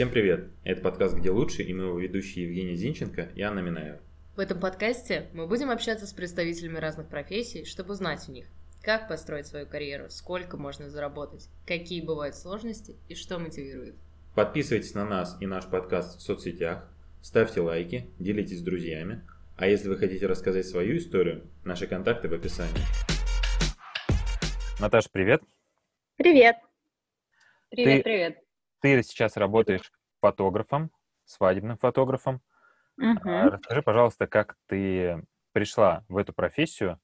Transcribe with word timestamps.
Всем 0.00 0.10
привет! 0.10 0.48
Это 0.64 0.80
подкаст 0.80 1.14
«Где 1.14 1.30
лучше» 1.30 1.62
и 1.62 1.74
мы 1.74 1.84
его 1.84 1.98
ведущие 1.98 2.46
Евгений 2.46 2.74
Зинченко 2.74 3.28
и 3.34 3.42
Анна 3.42 3.58
Минаева. 3.58 4.00
В 4.34 4.40
этом 4.40 4.58
подкасте 4.58 5.28
мы 5.34 5.46
будем 5.46 5.68
общаться 5.68 6.06
с 6.06 6.14
представителями 6.14 6.78
разных 6.78 7.06
профессий, 7.06 7.66
чтобы 7.66 7.92
узнать 7.92 8.26
у 8.26 8.32
них, 8.32 8.46
как 8.80 9.08
построить 9.08 9.46
свою 9.46 9.66
карьеру, 9.66 10.08
сколько 10.08 10.56
можно 10.56 10.88
заработать, 10.88 11.50
какие 11.66 12.00
бывают 12.00 12.34
сложности 12.34 12.96
и 13.10 13.14
что 13.14 13.38
мотивирует. 13.38 13.94
Подписывайтесь 14.34 14.94
на 14.94 15.04
нас 15.04 15.36
и 15.38 15.46
наш 15.46 15.66
подкаст 15.66 16.18
в 16.18 16.22
соцсетях, 16.22 16.88
ставьте 17.20 17.60
лайки, 17.60 18.08
делитесь 18.18 18.60
с 18.60 18.62
друзьями, 18.62 19.20
а 19.58 19.66
если 19.66 19.90
вы 19.90 19.98
хотите 19.98 20.26
рассказать 20.26 20.66
свою 20.66 20.96
историю, 20.96 21.46
наши 21.62 21.86
контакты 21.86 22.26
в 22.30 22.32
описании. 22.32 22.86
Наташа, 24.80 25.10
привет! 25.12 25.42
Привет! 26.16 26.56
Привет, 27.68 27.98
Ты- 27.98 28.02
привет. 28.02 28.49
Ты 28.80 29.02
сейчас 29.02 29.36
работаешь 29.36 29.92
фотографом, 30.20 30.90
свадебным 31.24 31.76
фотографом. 31.76 32.40
А 32.98 33.50
Расскажи, 33.50 33.82
пожалуйста, 33.82 34.26
как 34.26 34.56
ты 34.66 35.22
пришла 35.52 36.04
в 36.08 36.16
эту 36.16 36.32
профессию? 36.32 37.00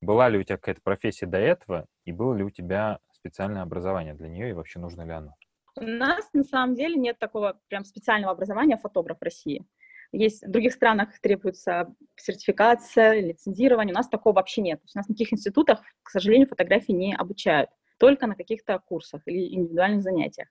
Была 0.00 0.28
ли 0.28 0.38
у 0.38 0.42
тебя 0.42 0.56
какая-то 0.56 0.82
профессия 0.82 1.26
до 1.26 1.38
этого? 1.38 1.86
И 2.04 2.12
было 2.12 2.34
ли 2.34 2.44
у 2.44 2.50
тебя 2.50 3.00
специальное 3.12 3.62
образование 3.62 4.14
для 4.14 4.28
нее? 4.28 4.50
И 4.50 4.52
вообще 4.52 4.78
нужно 4.78 5.02
ли 5.02 5.12
оно? 5.12 5.34
У 5.76 5.84
нас 5.84 6.28
на 6.32 6.44
самом 6.44 6.74
деле 6.74 6.96
нет 6.96 7.18
такого 7.18 7.60
прям 7.68 7.84
специального 7.84 8.32
образования 8.32 8.76
фотограф 8.76 9.18
в 9.18 9.22
России. 9.22 9.64
Есть 10.12 10.46
в 10.46 10.50
других 10.50 10.72
странах 10.72 11.18
требуется 11.20 11.94
сертификация, 12.16 13.20
лицензирование. 13.20 13.92
У 13.92 13.96
нас 13.96 14.08
такого 14.08 14.34
вообще 14.34 14.62
нет. 14.62 14.80
У 14.82 14.98
нас 14.98 15.08
на 15.08 15.14
таких 15.14 15.32
институтах, 15.32 15.82
к 16.02 16.10
сожалению, 16.10 16.48
фотографии 16.48 16.92
не 16.92 17.14
обучают. 17.14 17.70
Только 17.98 18.26
на 18.26 18.36
каких-то 18.36 18.78
курсах 18.78 19.22
или 19.26 19.54
индивидуальных 19.54 20.02
занятиях. 20.02 20.48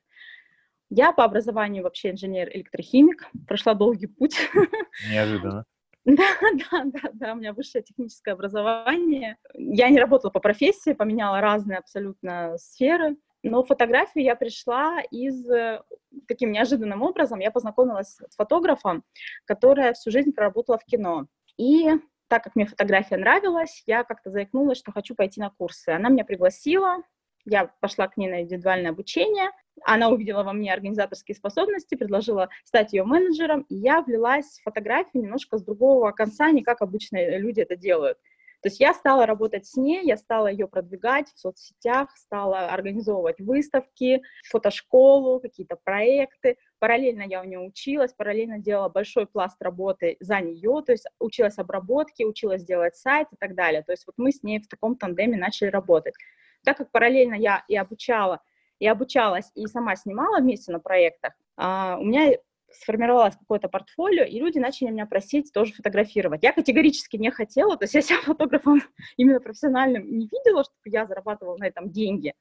Я 0.89 1.11
по 1.11 1.23
образованию 1.23 1.83
вообще 1.83 2.11
инженер-электрохимик. 2.11 3.27
Прошла 3.47 3.73
долгий 3.73 4.07
путь. 4.07 4.37
Неожиданно. 5.11 5.65
Да, 6.05 6.23
да, 6.71 6.83
да, 6.85 7.09
да, 7.13 7.33
у 7.33 7.35
меня 7.37 7.53
высшее 7.53 7.83
техническое 7.83 8.33
образование. 8.33 9.37
Я 9.55 9.89
не 9.89 9.99
работала 9.99 10.29
по 10.29 10.39
профессии, 10.39 10.93
поменяла 10.93 11.41
разные 11.41 11.79
абсолютно 11.79 12.57
сферы. 12.59 13.17
Но 13.41 13.63
фотографию 13.63 14.23
я 14.23 14.35
пришла 14.35 15.01
из... 15.11 15.49
э, 15.49 15.81
Таким 16.27 16.51
неожиданным 16.51 17.01
образом 17.01 17.39
я 17.39 17.51
познакомилась 17.51 18.17
с 18.27 18.35
фотографом, 18.35 19.03
которая 19.45 19.93
всю 19.93 20.11
жизнь 20.11 20.31
проработала 20.31 20.77
в 20.77 20.85
кино. 20.85 21.27
И 21.57 21.89
так 22.27 22.43
как 22.43 22.55
мне 22.55 22.65
фотография 22.65 23.17
нравилась, 23.17 23.83
я 23.85 24.03
как-то 24.03 24.29
заикнулась, 24.29 24.77
что 24.77 24.91
хочу 24.91 25.15
пойти 25.15 25.39
на 25.39 25.49
курсы. 25.51 25.89
Она 25.89 26.09
меня 26.09 26.25
пригласила, 26.25 26.97
я 27.45 27.71
пошла 27.81 28.07
к 28.07 28.17
ней 28.17 28.29
на 28.29 28.41
индивидуальное 28.41 28.91
обучение. 28.91 29.51
Она 29.83 30.09
увидела 30.09 30.43
во 30.43 30.53
мне 30.53 30.73
организаторские 30.73 31.35
способности, 31.35 31.95
предложила 31.95 32.49
стать 32.63 32.93
ее 32.93 33.03
менеджером, 33.03 33.61
и 33.69 33.75
я 33.75 34.01
влилась 34.01 34.59
в 34.59 34.63
фотографию 34.63 35.23
немножко 35.23 35.57
с 35.57 35.63
другого 35.63 36.11
конца, 36.11 36.51
не 36.51 36.63
как 36.63 36.81
обычно 36.81 37.37
люди 37.37 37.61
это 37.61 37.75
делают. 37.75 38.17
То 38.65 38.69
есть 38.69 38.79
я 38.79 38.95
стала 38.95 39.27
работать 39.27 39.67
с 39.67 39.75
ней, 39.75 40.03
я 40.03 40.17
стала 40.17 40.47
ее 40.47 40.67
продвигать 40.67 41.27
в 41.29 41.39
соцсетях, 41.39 42.09
стала 42.17 42.69
организовывать 42.69 43.39
выставки, 43.39 44.23
фотошколу, 44.49 45.39
какие-то 45.39 45.75
проекты. 45.75 46.57
Параллельно 46.79 47.21
я 47.21 47.41
у 47.41 47.43
нее 47.43 47.59
училась, 47.59 48.13
параллельно 48.13 48.57
делала 48.57 48.89
большой 48.89 49.27
пласт 49.27 49.61
работы 49.61 50.17
за 50.19 50.41
нее, 50.41 50.81
то 50.83 50.93
есть 50.93 51.05
училась 51.19 51.59
обработке, 51.59 52.25
училась 52.25 52.63
делать 52.63 52.95
сайт 52.95 53.27
и 53.31 53.35
так 53.35 53.53
далее. 53.53 53.83
То 53.83 53.91
есть 53.91 54.07
вот 54.07 54.15
мы 54.17 54.31
с 54.31 54.41
ней 54.41 54.59
в 54.59 54.67
таком 54.67 54.95
тандеме 54.95 55.37
начали 55.37 55.67
работать. 55.67 56.15
Так 56.63 56.77
как 56.77 56.91
параллельно 56.91 57.35
я 57.35 57.63
и 57.67 57.77
обучала, 57.77 58.41
и 58.79 58.87
обучалась, 58.87 59.51
и 59.55 59.65
сама 59.67 59.95
снимала 59.95 60.39
вместе 60.39 60.71
на 60.71 60.79
проектах, 60.79 61.33
а, 61.57 61.97
у 61.99 62.03
меня 62.03 62.33
сформировалось 62.71 63.35
какое-то 63.35 63.69
портфолио, 63.69 64.23
и 64.23 64.39
люди 64.39 64.57
начали 64.57 64.89
меня 64.89 65.05
просить 65.05 65.51
тоже 65.53 65.73
фотографировать. 65.73 66.43
Я 66.43 66.51
категорически 66.51 67.17
не 67.17 67.31
хотела, 67.31 67.77
то 67.77 67.85
есть 67.85 67.93
я 67.93 68.01
себя 68.01 68.21
фотографом 68.21 68.81
именно 69.17 69.39
профессиональным 69.39 70.05
не 70.05 70.27
видела, 70.27 70.63
чтобы 70.63 70.81
я 70.85 71.05
зарабатывала 71.05 71.57
на 71.57 71.65
этом 71.65 71.89
деньги. 71.91 72.33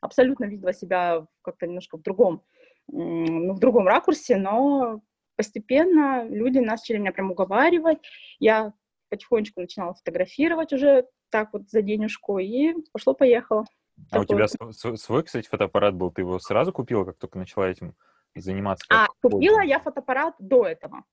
Абсолютно 0.00 0.44
видела 0.44 0.72
себя 0.72 1.26
как-то 1.42 1.66
немножко 1.66 1.98
в 1.98 2.02
другом, 2.02 2.42
ну, 2.88 3.52
в 3.52 3.58
другом 3.58 3.86
ракурсе, 3.86 4.36
но 4.36 5.02
постепенно 5.36 6.24
люди 6.28 6.58
начали 6.58 6.98
меня 6.98 7.12
прям 7.12 7.30
уговаривать. 7.30 7.98
Я 8.38 8.72
потихонечку 9.10 9.60
начинала 9.60 9.94
фотографировать 9.94 10.72
уже 10.72 11.06
так 11.30 11.52
вот 11.52 11.68
за 11.68 11.82
денежку, 11.82 12.38
и 12.38 12.74
пошло-поехало. 12.92 13.66
А 14.10 14.20
у 14.20 14.24
тебя 14.24 14.46
свой, 14.48 15.22
кстати, 15.22 15.48
фотоаппарат 15.48 15.94
был? 15.94 16.10
Ты 16.10 16.22
его 16.22 16.38
сразу 16.38 16.72
купила, 16.72 17.04
как 17.04 17.18
только 17.18 17.38
начала 17.38 17.68
этим 17.68 17.94
заниматься? 18.34 18.86
А, 18.90 19.06
купила 19.22 19.60
я 19.60 19.80
фотоаппарат 19.80 20.34
до 20.38 20.66
этого. 20.66 21.04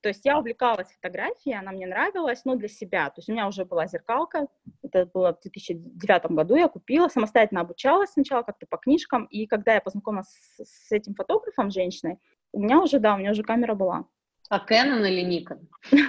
То 0.00 0.10
есть 0.10 0.24
я 0.24 0.38
увлекалась 0.38 0.92
фотографией, 0.92 1.56
она 1.56 1.72
мне 1.72 1.86
нравилась, 1.86 2.44
но 2.44 2.54
для 2.54 2.68
себя. 2.68 3.06
То 3.10 3.14
есть 3.18 3.28
у 3.28 3.32
меня 3.32 3.48
уже 3.48 3.64
была 3.64 3.88
зеркалка, 3.88 4.46
это 4.82 5.06
было 5.06 5.34
в 5.34 5.40
2009 5.40 6.30
году, 6.30 6.54
я 6.54 6.68
купила, 6.68 7.08
самостоятельно 7.08 7.62
обучалась 7.62 8.12
сначала 8.12 8.42
как-то 8.42 8.66
по 8.66 8.76
книжкам, 8.76 9.24
и 9.24 9.46
когда 9.46 9.74
я 9.74 9.80
познакомилась 9.80 10.28
с, 10.28 10.86
с 10.88 10.92
этим 10.92 11.14
фотографом, 11.14 11.70
женщиной, 11.70 12.18
у 12.52 12.60
меня 12.60 12.80
уже, 12.80 13.00
да, 13.00 13.14
у 13.14 13.18
меня 13.18 13.32
уже 13.32 13.42
камера 13.42 13.74
была. 13.74 14.04
А 14.48 14.64
Canon 14.64 15.06
или 15.06 15.26
Nikon? 15.26 15.66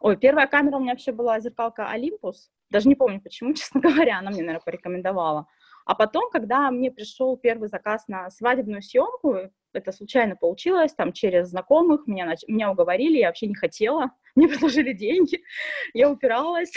Ой, 0.00 0.16
первая 0.16 0.46
камера 0.46 0.76
у 0.76 0.80
меня 0.80 0.92
вообще 0.92 1.12
была 1.12 1.40
зеркалка 1.40 1.90
Olympus. 1.94 2.48
Даже 2.70 2.88
не 2.88 2.94
помню 2.94 3.20
почему, 3.20 3.52
честно 3.54 3.80
говоря, 3.80 4.18
она 4.18 4.30
мне, 4.30 4.40
наверное, 4.40 4.64
порекомендовала. 4.64 5.46
А 5.86 5.94
потом, 5.94 6.30
когда 6.30 6.70
мне 6.70 6.90
пришел 6.90 7.36
первый 7.36 7.68
заказ 7.68 8.08
на 8.08 8.30
свадебную 8.30 8.82
съемку, 8.82 9.50
это 9.74 9.92
случайно 9.92 10.34
получилось, 10.36 10.94
там 10.94 11.12
через 11.12 11.48
знакомых, 11.48 12.06
меня, 12.06 12.32
нач- 12.32 12.44
меня 12.48 12.70
уговорили, 12.70 13.18
я 13.18 13.26
вообще 13.26 13.48
не 13.48 13.54
хотела, 13.54 14.12
мне 14.34 14.48
предложили 14.48 14.92
деньги, 14.92 15.42
я 15.94 16.10
упиралась, 16.10 16.72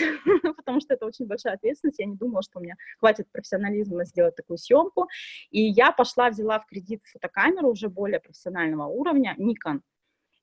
потому 0.58 0.82
что 0.82 0.96
это 0.96 1.06
очень 1.06 1.26
большая 1.26 1.54
ответственность, 1.54 2.00
я 2.00 2.06
не 2.06 2.16
думала, 2.16 2.42
что 2.42 2.60
у 2.60 2.62
меня 2.62 2.76
хватит 3.00 3.32
профессионализма 3.32 4.04
сделать 4.04 4.36
такую 4.36 4.58
съемку, 4.58 5.08
и 5.52 5.62
я 5.62 5.92
пошла, 5.92 6.30
взяла 6.30 6.60
в 6.60 6.66
кредит 6.66 7.02
фотокамеру 7.06 7.70
уже 7.70 7.88
более 7.88 8.20
профессионального 8.20 8.88
уровня, 8.88 9.36
Nikon, 9.40 9.80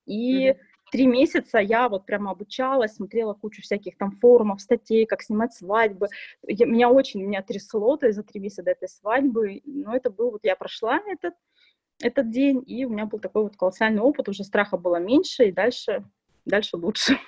и 0.05 0.51
Мгм. 0.51 0.59
Три 0.95 1.07
месяца 1.07 1.57
я 1.57 1.89
вот 1.89 2.05
прямо 2.05 2.31
обучалась, 2.31 2.95
смотрела 2.95 3.33
кучу 3.33 3.61
всяких 3.61 3.97
там 3.97 4.11
форумов, 4.11 4.61
статей, 4.61 5.05
как 5.05 5.21
снимать 5.23 5.53
свадьбы. 5.53 6.07
Я- 6.47 6.65
меня 6.65 6.89
очень, 6.89 7.21
меня 7.21 7.41
трясло, 7.41 7.97
то 7.97 8.05
есть 8.05 8.15
за 8.15 8.23
три 8.23 8.39
месяца 8.39 8.63
до 8.63 8.71
этой 8.71 8.87
свадьбы, 8.87 9.61
но 9.65 9.93
это 9.93 10.09
был, 10.09 10.31
вот 10.31 10.45
я 10.45 10.55
прошла 10.55 11.01
этот, 11.05 11.33
этот 12.01 12.31
день, 12.31 12.63
и 12.65 12.85
у 12.85 12.89
меня 12.91 13.07
был 13.07 13.19
такой 13.19 13.43
вот 13.43 13.57
колоссальный 13.57 14.01
опыт, 14.01 14.29
уже 14.29 14.45
страха 14.45 14.77
было 14.77 14.95
меньше, 14.95 15.47
и 15.47 15.51
дальше, 15.51 16.05
дальше 16.45 16.77
лучше. 16.77 17.19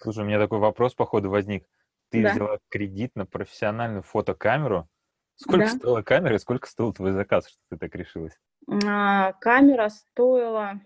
Слушай, 0.00 0.22
у 0.22 0.26
меня 0.26 0.38
такой 0.38 0.60
вопрос, 0.60 0.94
походу, 0.94 1.30
возник. 1.30 1.66
Ты 2.10 2.22
Да. 2.22 2.30
взяла 2.30 2.58
кредит 2.68 3.16
на 3.16 3.26
профессиональную 3.26 4.04
фотокамеру. 4.04 4.88
Сколько 5.34 5.64
Да. 5.66 5.70
стоила 5.72 6.02
камера 6.02 6.36
и 6.36 6.38
сколько 6.38 6.68
стоил 6.68 6.92
твой 6.92 7.10
заказ, 7.10 7.48
что 7.48 7.58
ты 7.70 7.78
так 7.78 7.96
решилась? 7.96 8.38
А, 8.70 9.32
камера 9.40 9.88
стоила 9.88 10.80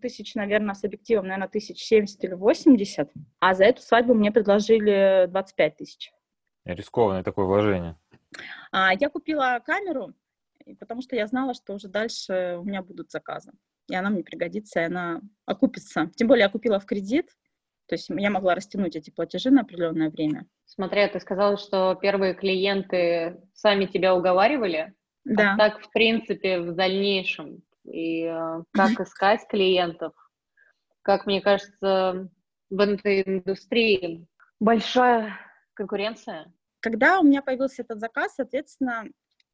тысяч, 0.00 0.34
наверное, 0.34 0.74
с 0.74 0.84
объективом, 0.84 1.26
наверное, 1.26 1.48
тысяч 1.48 1.82
70 1.82 2.22
или 2.24 2.34
80, 2.34 3.10
а 3.40 3.54
за 3.54 3.64
эту 3.64 3.82
свадьбу 3.82 4.14
мне 4.14 4.32
предложили 4.32 5.26
25 5.28 5.76
тысяч. 5.76 6.12
Рискованное 6.64 7.22
такое 7.22 7.46
вложение. 7.46 7.98
А, 8.72 8.92
я 8.94 9.08
купила 9.08 9.60
камеру, 9.64 10.14
потому 10.78 11.02
что 11.02 11.16
я 11.16 11.26
знала, 11.26 11.54
что 11.54 11.74
уже 11.74 11.88
дальше 11.88 12.56
у 12.58 12.64
меня 12.64 12.82
будут 12.82 13.10
заказы. 13.10 13.52
И 13.88 13.94
она 13.94 14.10
мне 14.10 14.22
пригодится, 14.22 14.80
и 14.80 14.84
она 14.84 15.20
окупится. 15.46 16.10
Тем 16.16 16.28
более 16.28 16.44
я 16.44 16.48
купила 16.48 16.78
в 16.78 16.86
кредит, 16.86 17.30
то 17.90 17.94
есть 17.94 18.08
я 18.08 18.30
могла 18.30 18.54
растянуть 18.54 18.94
эти 18.94 19.10
платежи 19.10 19.50
на 19.50 19.62
определенное 19.62 20.10
время. 20.10 20.46
Смотря, 20.64 21.08
ты 21.08 21.18
сказала, 21.18 21.56
что 21.56 21.98
первые 22.00 22.34
клиенты 22.34 23.40
сами 23.52 23.86
тебя 23.86 24.14
уговаривали. 24.14 24.94
Да. 25.24 25.54
А 25.54 25.56
так, 25.56 25.80
в 25.80 25.90
принципе, 25.90 26.60
в 26.60 26.72
дальнейшем. 26.76 27.62
И 27.90 28.24
э, 28.24 28.62
как 28.72 29.00
искать 29.00 29.46
клиентов? 29.48 30.12
Как 31.02 31.26
мне 31.26 31.40
кажется, 31.40 32.28
в 32.70 32.80
этой 32.80 33.22
индустрии 33.22 34.26
большая 34.60 35.36
конкуренция. 35.74 36.52
Когда 36.80 37.20
у 37.20 37.24
меня 37.24 37.42
появился 37.42 37.82
этот 37.82 37.98
заказ, 37.98 38.34
соответственно, 38.36 39.06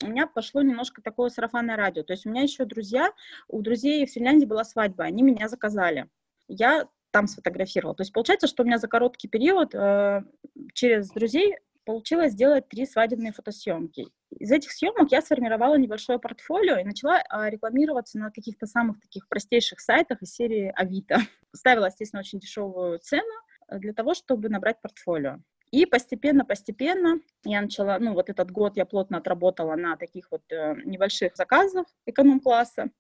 у 0.05 0.09
меня 0.09 0.27
пошло 0.27 0.63
немножко 0.63 1.01
такое 1.03 1.31
сарафанное 1.31 1.77
радио. 1.77 2.03
То 2.03 2.13
есть 2.13 2.27
у 2.27 2.31
меня 2.31 2.43
еще 2.43 2.65
друзья, 2.65 3.11
у 3.49 3.63
друзей 3.63 4.07
в 4.07 4.11
Финляндии 4.11 4.45
была 4.45 4.65
свадьба, 4.65 5.05
они 5.05 5.23
меня 5.23 5.49
заказали. 5.49 6.09
Я 6.49 6.87
там 7.11 7.27
сфотографировала. 7.27 7.95
То 7.95 8.03
есть 8.03 8.13
получается, 8.13 8.47
что 8.47 8.63
у 8.63 8.67
меня 8.67 8.79
за 8.79 8.89
короткий 8.89 9.29
период 9.29 9.75
э, 9.75 10.23
через 10.75 11.09
друзей 11.11 11.57
получилось 11.85 12.33
сделать 12.33 12.69
три 12.69 12.85
свадебные 12.85 13.33
фотосъемки. 13.33 14.09
Из 14.31 14.51
этих 14.51 14.73
съемок 14.73 15.13
я 15.13 15.23
сформировала 15.23 15.77
небольшое 15.77 16.19
портфолио 16.19 16.79
и 16.79 16.85
начала 16.85 17.23
а, 17.29 17.49
рекламироваться 17.49 18.19
на 18.19 18.31
каких-то 18.31 18.67
самых 18.67 19.01
таких 19.01 19.29
простейших 19.29 19.81
сайтах 19.81 20.23
из 20.23 20.35
серии 20.35 20.73
Авито. 20.75 21.19
Ставила, 21.55 21.87
естественно, 21.87 22.21
очень 22.21 22.41
дешевую 22.41 22.99
цену 22.99 23.23
э, 23.69 23.79
для 23.79 23.93
того, 23.93 24.15
чтобы 24.15 24.49
набрать 24.49 24.81
портфолио. 24.83 25.39
И 25.71 25.87
постепенно-постепенно 25.87 27.21
я 27.45 27.61
начала, 27.61 27.99
ну 27.99 28.15
вот 28.15 28.29
этот 28.29 28.51
год 28.51 28.77
я 28.77 28.85
плотно 28.85 29.19
отработала 29.19 29.75
на 29.77 29.97
таких 29.97 30.31
вот 30.31 30.43
э, 30.51 30.75
небольших 30.85 31.37
заказах 31.37 31.87
эконом-класса. 32.07 32.91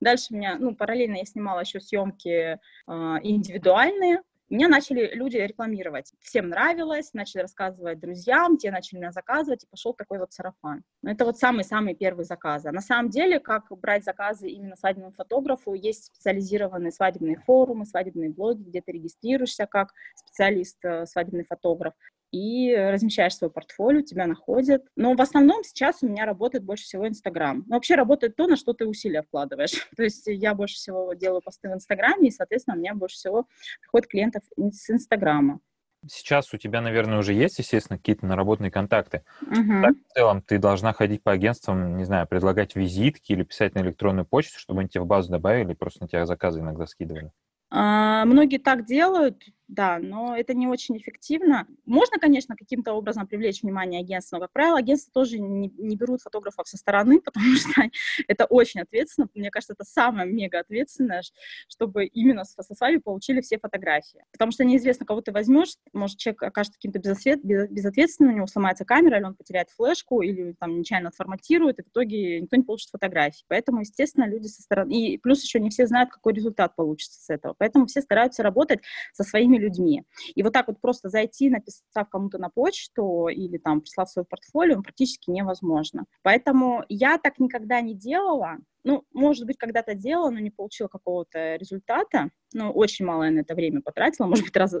Дальше 0.00 0.26
у 0.30 0.36
меня, 0.36 0.56
ну, 0.58 0.74
параллельно 0.74 1.16
я 1.16 1.24
снимала 1.24 1.60
еще 1.60 1.80
съемки 1.80 2.28
э, 2.28 2.58
индивидуальные, 2.86 4.22
меня 4.50 4.68
начали 4.68 5.14
люди 5.14 5.36
рекламировать. 5.36 6.12
Всем 6.20 6.48
нравилось, 6.48 7.12
начали 7.12 7.42
рассказывать 7.42 8.00
друзьям, 8.00 8.56
те 8.56 8.70
начали 8.70 8.98
меня 8.98 9.12
заказывать, 9.12 9.64
и 9.64 9.66
пошел 9.66 9.92
такой 9.92 10.18
вот 10.18 10.32
сарафан. 10.32 10.82
Но 11.02 11.10
это 11.10 11.24
вот 11.24 11.38
самые-самые 11.38 11.94
первые 11.94 12.24
заказы. 12.24 12.68
А 12.68 12.72
на 12.72 12.80
самом 12.80 13.10
деле, 13.10 13.40
как 13.40 13.64
брать 13.78 14.04
заказы 14.04 14.48
именно 14.48 14.76
свадебному 14.76 15.12
фотографу, 15.12 15.74
есть 15.74 16.06
специализированные 16.06 16.92
свадебные 16.92 17.36
форумы, 17.46 17.84
свадебные 17.84 18.30
блоги, 18.30 18.62
где 18.62 18.80
ты 18.80 18.92
регистрируешься 18.92 19.66
как 19.66 19.92
специалист, 20.14 20.82
э, 20.84 21.04
свадебный 21.06 21.44
фотограф 21.44 21.94
и 22.30 22.74
размещаешь 22.74 23.36
свое 23.36 23.50
портфолио, 23.50 24.02
тебя 24.02 24.26
находят. 24.26 24.84
Но 24.96 25.14
в 25.14 25.20
основном 25.20 25.64
сейчас 25.64 26.02
у 26.02 26.08
меня 26.08 26.26
работает 26.26 26.64
больше 26.64 26.84
всего 26.84 27.08
Инстаграм. 27.08 27.64
Но 27.66 27.76
вообще 27.76 27.94
работает 27.94 28.36
то, 28.36 28.46
на 28.46 28.56
что 28.56 28.72
ты 28.72 28.86
усилия 28.86 29.22
вкладываешь. 29.22 29.88
то 29.96 30.02
есть 30.02 30.26
я 30.26 30.54
больше 30.54 30.76
всего 30.76 31.14
делаю 31.14 31.40
посты 31.42 31.68
в 31.68 31.74
Инстаграме, 31.74 32.28
и, 32.28 32.32
соответственно, 32.32 32.76
у 32.76 32.80
меня 32.80 32.94
больше 32.94 33.16
всего 33.16 33.46
приходит 33.80 34.08
клиентов 34.08 34.42
с 34.56 34.90
Инстаграма. 34.90 35.60
Сейчас 36.06 36.54
у 36.54 36.58
тебя, 36.58 36.80
наверное, 36.80 37.18
уже 37.18 37.32
есть, 37.32 37.58
естественно, 37.58 37.98
какие-то 37.98 38.24
наработанные 38.24 38.70
контакты. 38.70 39.24
Угу. 39.42 39.82
Так, 39.82 39.94
в 40.08 40.14
целом, 40.14 40.42
ты 40.42 40.58
должна 40.58 40.92
ходить 40.92 41.24
по 41.24 41.32
агентствам, 41.32 41.96
не 41.96 42.04
знаю, 42.04 42.28
предлагать 42.28 42.76
визитки 42.76 43.32
или 43.32 43.42
писать 43.42 43.74
на 43.74 43.80
электронную 43.80 44.24
почту, 44.24 44.60
чтобы 44.60 44.80
они 44.80 44.88
тебя 44.88 45.02
в 45.02 45.06
базу 45.06 45.30
добавили, 45.30 45.74
просто 45.74 46.02
на 46.02 46.08
тебя 46.08 46.24
заказы 46.24 46.60
иногда 46.60 46.86
скидывали. 46.86 47.32
А, 47.70 48.24
многие 48.24 48.58
так 48.58 48.86
делают, 48.86 49.42
да, 49.68 49.98
но 49.98 50.34
это 50.34 50.54
не 50.54 50.66
очень 50.66 50.96
эффективно. 50.96 51.68
Можно, 51.84 52.18
конечно, 52.18 52.56
каким-то 52.56 52.94
образом 52.94 53.26
привлечь 53.26 53.62
внимание 53.62 54.00
агентства, 54.00 54.36
но, 54.36 54.42
как 54.42 54.52
правило, 54.52 54.78
агентства 54.78 55.12
тоже 55.12 55.38
не, 55.38 55.70
не 55.76 55.94
берут 55.94 56.22
фотографов 56.22 56.66
со 56.66 56.78
стороны, 56.78 57.20
потому 57.24 57.54
что 57.54 57.82
это 58.26 58.46
очень 58.46 58.80
ответственно. 58.80 59.28
Мне 59.34 59.50
кажется, 59.50 59.74
это 59.74 59.84
самое 59.84 60.30
мега 60.30 60.60
ответственное, 60.60 61.22
чтобы 61.68 62.06
именно 62.06 62.44
со, 62.44 62.62
со 62.62 62.74
свадьбы 62.74 63.02
получили 63.02 63.42
все 63.42 63.58
фотографии. 63.58 64.24
Потому 64.32 64.52
что 64.52 64.64
неизвестно, 64.64 65.04
кого 65.04 65.20
ты 65.20 65.32
возьмешь, 65.32 65.76
может, 65.92 66.16
человек 66.16 66.44
окажется 66.44 66.78
каким-то 66.78 66.98
безответ, 66.98 67.44
безответственным, 67.44 68.32
у 68.32 68.36
него 68.36 68.46
сломается 68.46 68.86
камера, 68.86 69.18
или 69.18 69.24
он 69.24 69.34
потеряет 69.34 69.68
флешку, 69.68 70.22
или 70.22 70.52
там 70.52 70.78
нечаянно 70.78 71.10
отформатирует, 71.10 71.78
и 71.78 71.82
в 71.82 71.88
итоге 71.88 72.40
никто 72.40 72.56
не 72.56 72.62
получит 72.62 72.88
фотографии. 72.88 73.44
Поэтому, 73.48 73.80
естественно, 73.80 74.26
люди 74.26 74.46
со 74.46 74.62
стороны... 74.62 74.92
И 74.92 75.18
плюс 75.18 75.42
еще 75.42 75.60
не 75.60 75.68
все 75.68 75.86
знают, 75.86 76.10
какой 76.10 76.32
результат 76.32 76.74
получится 76.74 77.20
с 77.20 77.28
этого. 77.28 77.54
Поэтому 77.58 77.84
все 77.84 78.00
стараются 78.00 78.42
работать 78.42 78.80
со 79.12 79.24
своими 79.24 79.57
людьми. 79.58 80.04
И 80.34 80.42
вот 80.42 80.52
так 80.52 80.68
вот 80.68 80.80
просто 80.80 81.08
зайти, 81.08 81.50
написав 81.50 82.08
кому-то 82.10 82.38
на 82.38 82.48
почту 82.48 83.28
или 83.28 83.58
там 83.58 83.80
прислав 83.80 84.10
свое 84.10 84.26
портфолио, 84.28 84.82
практически 84.82 85.30
невозможно. 85.30 86.04
Поэтому 86.22 86.84
я 86.88 87.18
так 87.18 87.38
никогда 87.38 87.80
не 87.80 87.94
делала, 87.94 88.58
ну, 88.84 89.04
может 89.12 89.46
быть, 89.46 89.58
когда-то 89.58 89.94
делала, 89.94 90.30
но 90.30 90.38
не 90.38 90.50
получила 90.50 90.88
какого-то 90.88 91.56
результата. 91.56 92.30
Ну, 92.54 92.70
очень 92.70 93.04
мало 93.04 93.24
я 93.24 93.30
на 93.30 93.40
это 93.40 93.54
время 93.54 93.82
потратила. 93.82 94.26
Может 94.26 94.44
быть, 94.44 94.56
раз, 94.56 94.74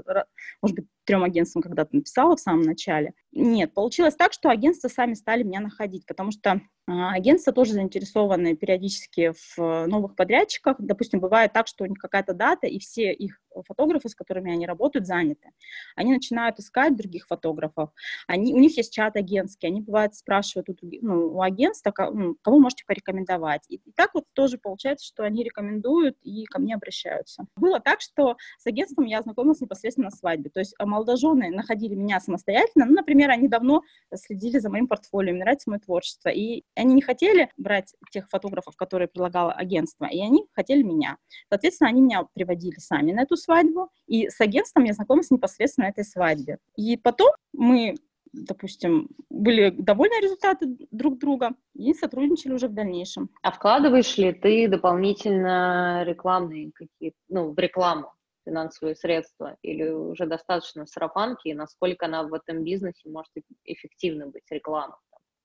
может 0.62 0.76
быть 0.76 0.86
трем 1.04 1.24
агентствам 1.24 1.62
когда-то 1.62 1.94
написала 1.96 2.36
в 2.36 2.40
самом 2.40 2.62
начале. 2.62 3.12
Нет, 3.32 3.74
получилось 3.74 4.14
так, 4.14 4.32
что 4.32 4.50
агентства 4.50 4.88
сами 4.88 5.14
стали 5.14 5.42
меня 5.42 5.60
находить, 5.60 6.06
потому 6.06 6.30
что 6.30 6.60
а, 6.86 7.12
агентства 7.12 7.52
тоже 7.52 7.74
заинтересованы 7.74 8.56
периодически 8.56 9.32
в 9.32 9.86
новых 9.86 10.16
подрядчиках. 10.16 10.76
Допустим, 10.78 11.20
бывает 11.20 11.52
так, 11.52 11.66
что 11.66 11.84
у 11.84 11.86
них 11.86 11.98
какая-то 11.98 12.32
дата, 12.32 12.66
и 12.66 12.78
все 12.78 13.12
их 13.12 13.40
фотографы, 13.66 14.08
с 14.08 14.14
которыми 14.14 14.52
они 14.52 14.66
работают, 14.66 15.06
заняты. 15.06 15.50
Они 15.96 16.12
начинают 16.12 16.58
искать 16.58 16.96
других 16.96 17.26
фотографов. 17.26 17.90
Они, 18.26 18.54
у 18.54 18.58
них 18.58 18.76
есть 18.76 18.92
чат 18.92 19.16
агентский, 19.16 19.68
они, 19.68 19.82
бывает, 19.82 20.14
спрашивают 20.14 20.70
у, 20.70 20.76
ну, 21.02 21.36
у 21.36 21.42
агентства, 21.42 21.90
кого 21.90 22.58
можете 22.58 22.84
порекомендовать. 22.86 23.64
И, 23.68 23.80
и 23.88 23.92
так 23.92 24.10
вот 24.12 24.24
тоже 24.34 24.58
получается, 24.58 25.06
что 25.06 25.24
они 25.24 25.42
рекомендуют 25.42 26.16
и 26.22 26.44
ко 26.44 26.60
мне 26.60 26.74
обращаются. 26.74 27.46
Было 27.56 27.80
так, 27.80 28.02
что 28.02 28.36
с 28.58 28.66
агентством 28.66 29.06
я 29.06 29.22
знакомилась 29.22 29.62
непосредственно 29.62 30.10
на 30.10 30.10
свадьбе. 30.10 30.50
То 30.50 30.60
есть 30.60 30.74
а, 30.78 30.84
молодожены 30.84 31.48
находили 31.48 31.94
меня 31.94 32.20
самостоятельно. 32.20 32.84
Ну, 32.84 32.92
например, 32.92 33.30
они 33.30 33.48
давно 33.48 33.82
следили 34.14 34.58
за 34.58 34.68
моим 34.68 34.88
портфолио, 34.88 35.30
им 35.30 35.38
нравится 35.38 35.70
мое 35.70 35.80
творчество. 35.80 36.28
И 36.28 36.64
они 36.74 36.94
не 36.94 37.00
хотели 37.00 37.50
брать 37.56 37.94
тех 38.10 38.28
фотографов, 38.28 38.76
которые 38.76 39.08
предлагало 39.08 39.52
агентство, 39.52 40.04
и 40.04 40.20
они 40.20 40.46
хотели 40.52 40.82
меня. 40.82 41.16
Соответственно, 41.48 41.88
они 41.88 42.02
меня 42.02 42.24
приводили 42.34 42.78
сами 42.78 43.12
на 43.12 43.22
эту 43.22 43.36
свадьбу, 43.36 43.88
и 44.06 44.28
с 44.28 44.38
агентством 44.40 44.84
я 44.84 44.92
знакомилась 44.92 45.30
непосредственно 45.30 45.86
на 45.86 45.90
этой 45.90 46.04
свадьбе. 46.04 46.58
И 46.76 46.98
потом 46.98 47.30
мы 47.52 47.94
допустим, 48.32 49.08
были 49.30 49.70
довольны 49.70 50.20
результаты 50.22 50.76
друг 50.90 51.18
друга 51.18 51.50
и 51.74 51.94
сотрудничали 51.94 52.52
уже 52.52 52.68
в 52.68 52.74
дальнейшем. 52.74 53.30
А 53.42 53.52
вкладываешь 53.52 54.16
ли 54.16 54.32
ты 54.32 54.68
дополнительно 54.68 56.04
рекламные 56.04 56.72
какие 56.72 57.14
ну, 57.28 57.52
в 57.52 57.58
рекламу 57.58 58.12
финансовые 58.44 58.96
средства 58.96 59.56
или 59.62 59.88
уже 59.90 60.26
достаточно 60.26 60.86
сарафанки, 60.86 61.48
и 61.48 61.54
насколько 61.54 62.06
она 62.06 62.22
в 62.22 62.32
этом 62.32 62.64
бизнесе 62.64 63.08
может 63.08 63.30
эффективно 63.64 64.26
быть 64.28 64.44
реклама? 64.50 64.98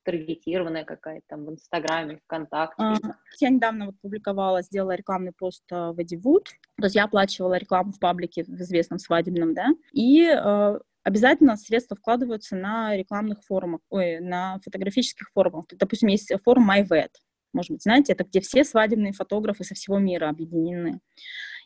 таргетированная 0.03 0.83
какая-то 0.83 1.25
там 1.27 1.45
в 1.45 1.51
Инстаграме, 1.51 2.19
ВКонтакте? 2.25 2.83
А, 2.83 2.95
я 3.39 3.49
недавно 3.49 3.87
вот 3.87 3.95
публиковала, 4.01 4.61
сделала 4.61 4.95
рекламный 4.95 5.31
пост 5.31 5.63
э, 5.71 5.91
в 5.91 6.01
Эдивуд, 6.01 6.49
то 6.77 6.85
есть 6.85 6.95
я 6.95 7.05
оплачивала 7.05 7.55
рекламу 7.55 7.91
в 7.91 7.99
паблике 7.99 8.43
в 8.43 8.61
известном 8.61 8.99
свадебном, 8.99 9.53
да, 9.53 9.67
и 9.93 10.25
э, 10.25 10.79
обязательно 11.03 11.55
средства 11.57 11.95
вкладываются 11.95 12.55
на 12.55 12.95
рекламных 12.95 13.43
форумах, 13.43 13.81
ой, 13.89 14.19
на 14.19 14.59
фотографических 14.63 15.29
форумах. 15.33 15.65
Допустим, 15.71 16.09
есть 16.09 16.31
форум 16.43 16.69
MyVet, 16.71 17.11
может 17.53 17.71
быть, 17.71 17.83
знаете, 17.83 18.13
это 18.13 18.23
где 18.23 18.41
все 18.41 18.63
свадебные 18.63 19.13
фотографы 19.13 19.63
со 19.63 19.75
всего 19.75 19.99
мира 19.99 20.29
объединены. 20.29 20.99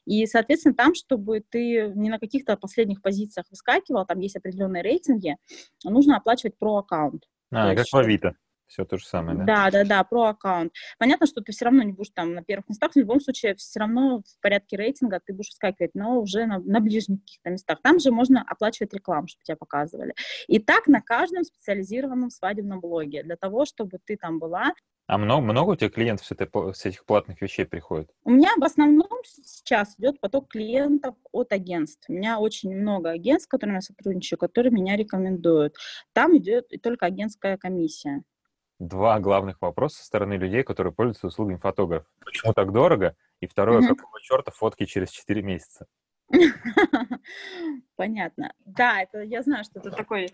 И, 0.05 0.25
соответственно, 0.25 0.75
там, 0.75 0.95
чтобы 0.95 1.43
ты 1.49 1.91
не 1.95 2.09
на 2.09 2.19
каких-то 2.19 2.55
последних 2.55 3.01
позициях 3.01 3.45
выскакивал, 3.49 4.05
там 4.05 4.19
есть 4.19 4.35
определенные 4.35 4.83
рейтинги, 4.83 5.35
нужно 5.83 6.17
оплачивать 6.17 6.57
про 6.57 6.77
аккаунт. 6.77 7.23
А, 7.51 7.75
как 7.75 7.85
в 7.85 7.95
Авито. 7.95 8.35
Все 8.67 8.83
то 8.83 8.97
же 8.97 9.05
самое, 9.05 9.37
да? 9.37 9.45
Да, 9.45 9.71
да, 9.71 9.83
да, 9.85 10.03
про 10.03 10.25
аккаунт. 10.25 10.73
Понятно, 10.99 11.25
что 11.25 11.41
ты 11.41 11.53
все 11.53 11.65
равно 11.65 11.83
не 11.83 11.93
будешь 11.93 12.11
там 12.13 12.33
на 12.33 12.43
первых 12.43 12.67
местах, 12.67 12.91
в 12.91 12.95
любом 12.97 13.21
случае 13.21 13.55
все 13.55 13.79
равно 13.79 14.21
в 14.21 14.41
порядке 14.41 14.75
рейтинга 14.75 15.21
ты 15.25 15.33
будешь 15.33 15.53
скакивать, 15.53 15.95
но 15.95 16.19
уже 16.19 16.45
на, 16.45 16.59
на 16.59 16.81
ближних 16.81 17.21
каких-то 17.21 17.49
местах. 17.49 17.79
Там 17.81 17.99
же 17.99 18.11
можно 18.11 18.43
оплачивать 18.45 18.93
рекламу, 18.93 19.27
чтобы 19.27 19.43
тебя 19.43 19.55
показывали. 19.55 20.13
И 20.47 20.59
так 20.59 20.87
на 20.87 21.01
каждом 21.01 21.43
специализированном 21.45 22.29
свадебном 22.29 22.81
блоге, 22.81 23.23
для 23.23 23.37
того, 23.37 23.65
чтобы 23.65 23.99
ты 24.03 24.17
там 24.17 24.39
была. 24.39 24.73
А 25.07 25.17
много, 25.17 25.41
много 25.41 25.71
у 25.71 25.75
тебя 25.77 25.89
клиентов 25.89 26.25
с, 26.25 26.31
этой, 26.31 26.49
с 26.73 26.85
этих 26.85 27.05
платных 27.05 27.41
вещей 27.41 27.65
приходит? 27.65 28.09
У 28.25 28.31
меня 28.31 28.49
в 28.57 28.63
основном 28.65 29.21
сейчас 29.23 29.95
идет 29.97 30.19
поток 30.19 30.49
клиентов 30.49 31.15
от 31.31 31.53
агентств. 31.53 32.09
У 32.09 32.13
меня 32.13 32.39
очень 32.39 32.75
много 32.75 33.11
агентств, 33.11 33.45
с 33.45 33.49
которыми 33.49 33.75
я 33.75 33.81
сотрудничаю, 33.81 34.37
которые 34.37 34.73
меня 34.73 34.97
рекомендуют. 34.97 35.75
Там 36.11 36.35
идет 36.35 36.69
только 36.83 37.05
агентская 37.05 37.55
комиссия 37.55 38.23
два 38.79 39.19
главных 39.19 39.61
вопроса 39.61 39.97
со 39.97 40.05
стороны 40.05 40.33
людей, 40.33 40.63
которые 40.63 40.93
пользуются 40.93 41.27
услугами 41.27 41.57
фотографа. 41.57 42.07
Почему 42.19 42.53
так 42.53 42.71
дорого? 42.71 43.15
И 43.39 43.47
второе, 43.47 43.81
mm-hmm. 43.81 43.95
какого 43.95 44.21
черта 44.21 44.51
фотки 44.51 44.85
через 44.85 45.11
4 45.11 45.41
месяца? 45.41 45.87
Понятно. 47.95 48.53
Да, 48.65 49.01
это 49.01 49.21
я 49.21 49.41
знаю, 49.43 49.63
что 49.63 49.79
это 49.79 49.91
такой 49.91 50.31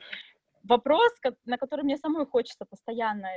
вопрос, 0.63 1.11
на 1.45 1.57
который 1.57 1.83
мне 1.83 1.97
самой 1.97 2.25
хочется 2.25 2.65
постоянно 2.65 3.27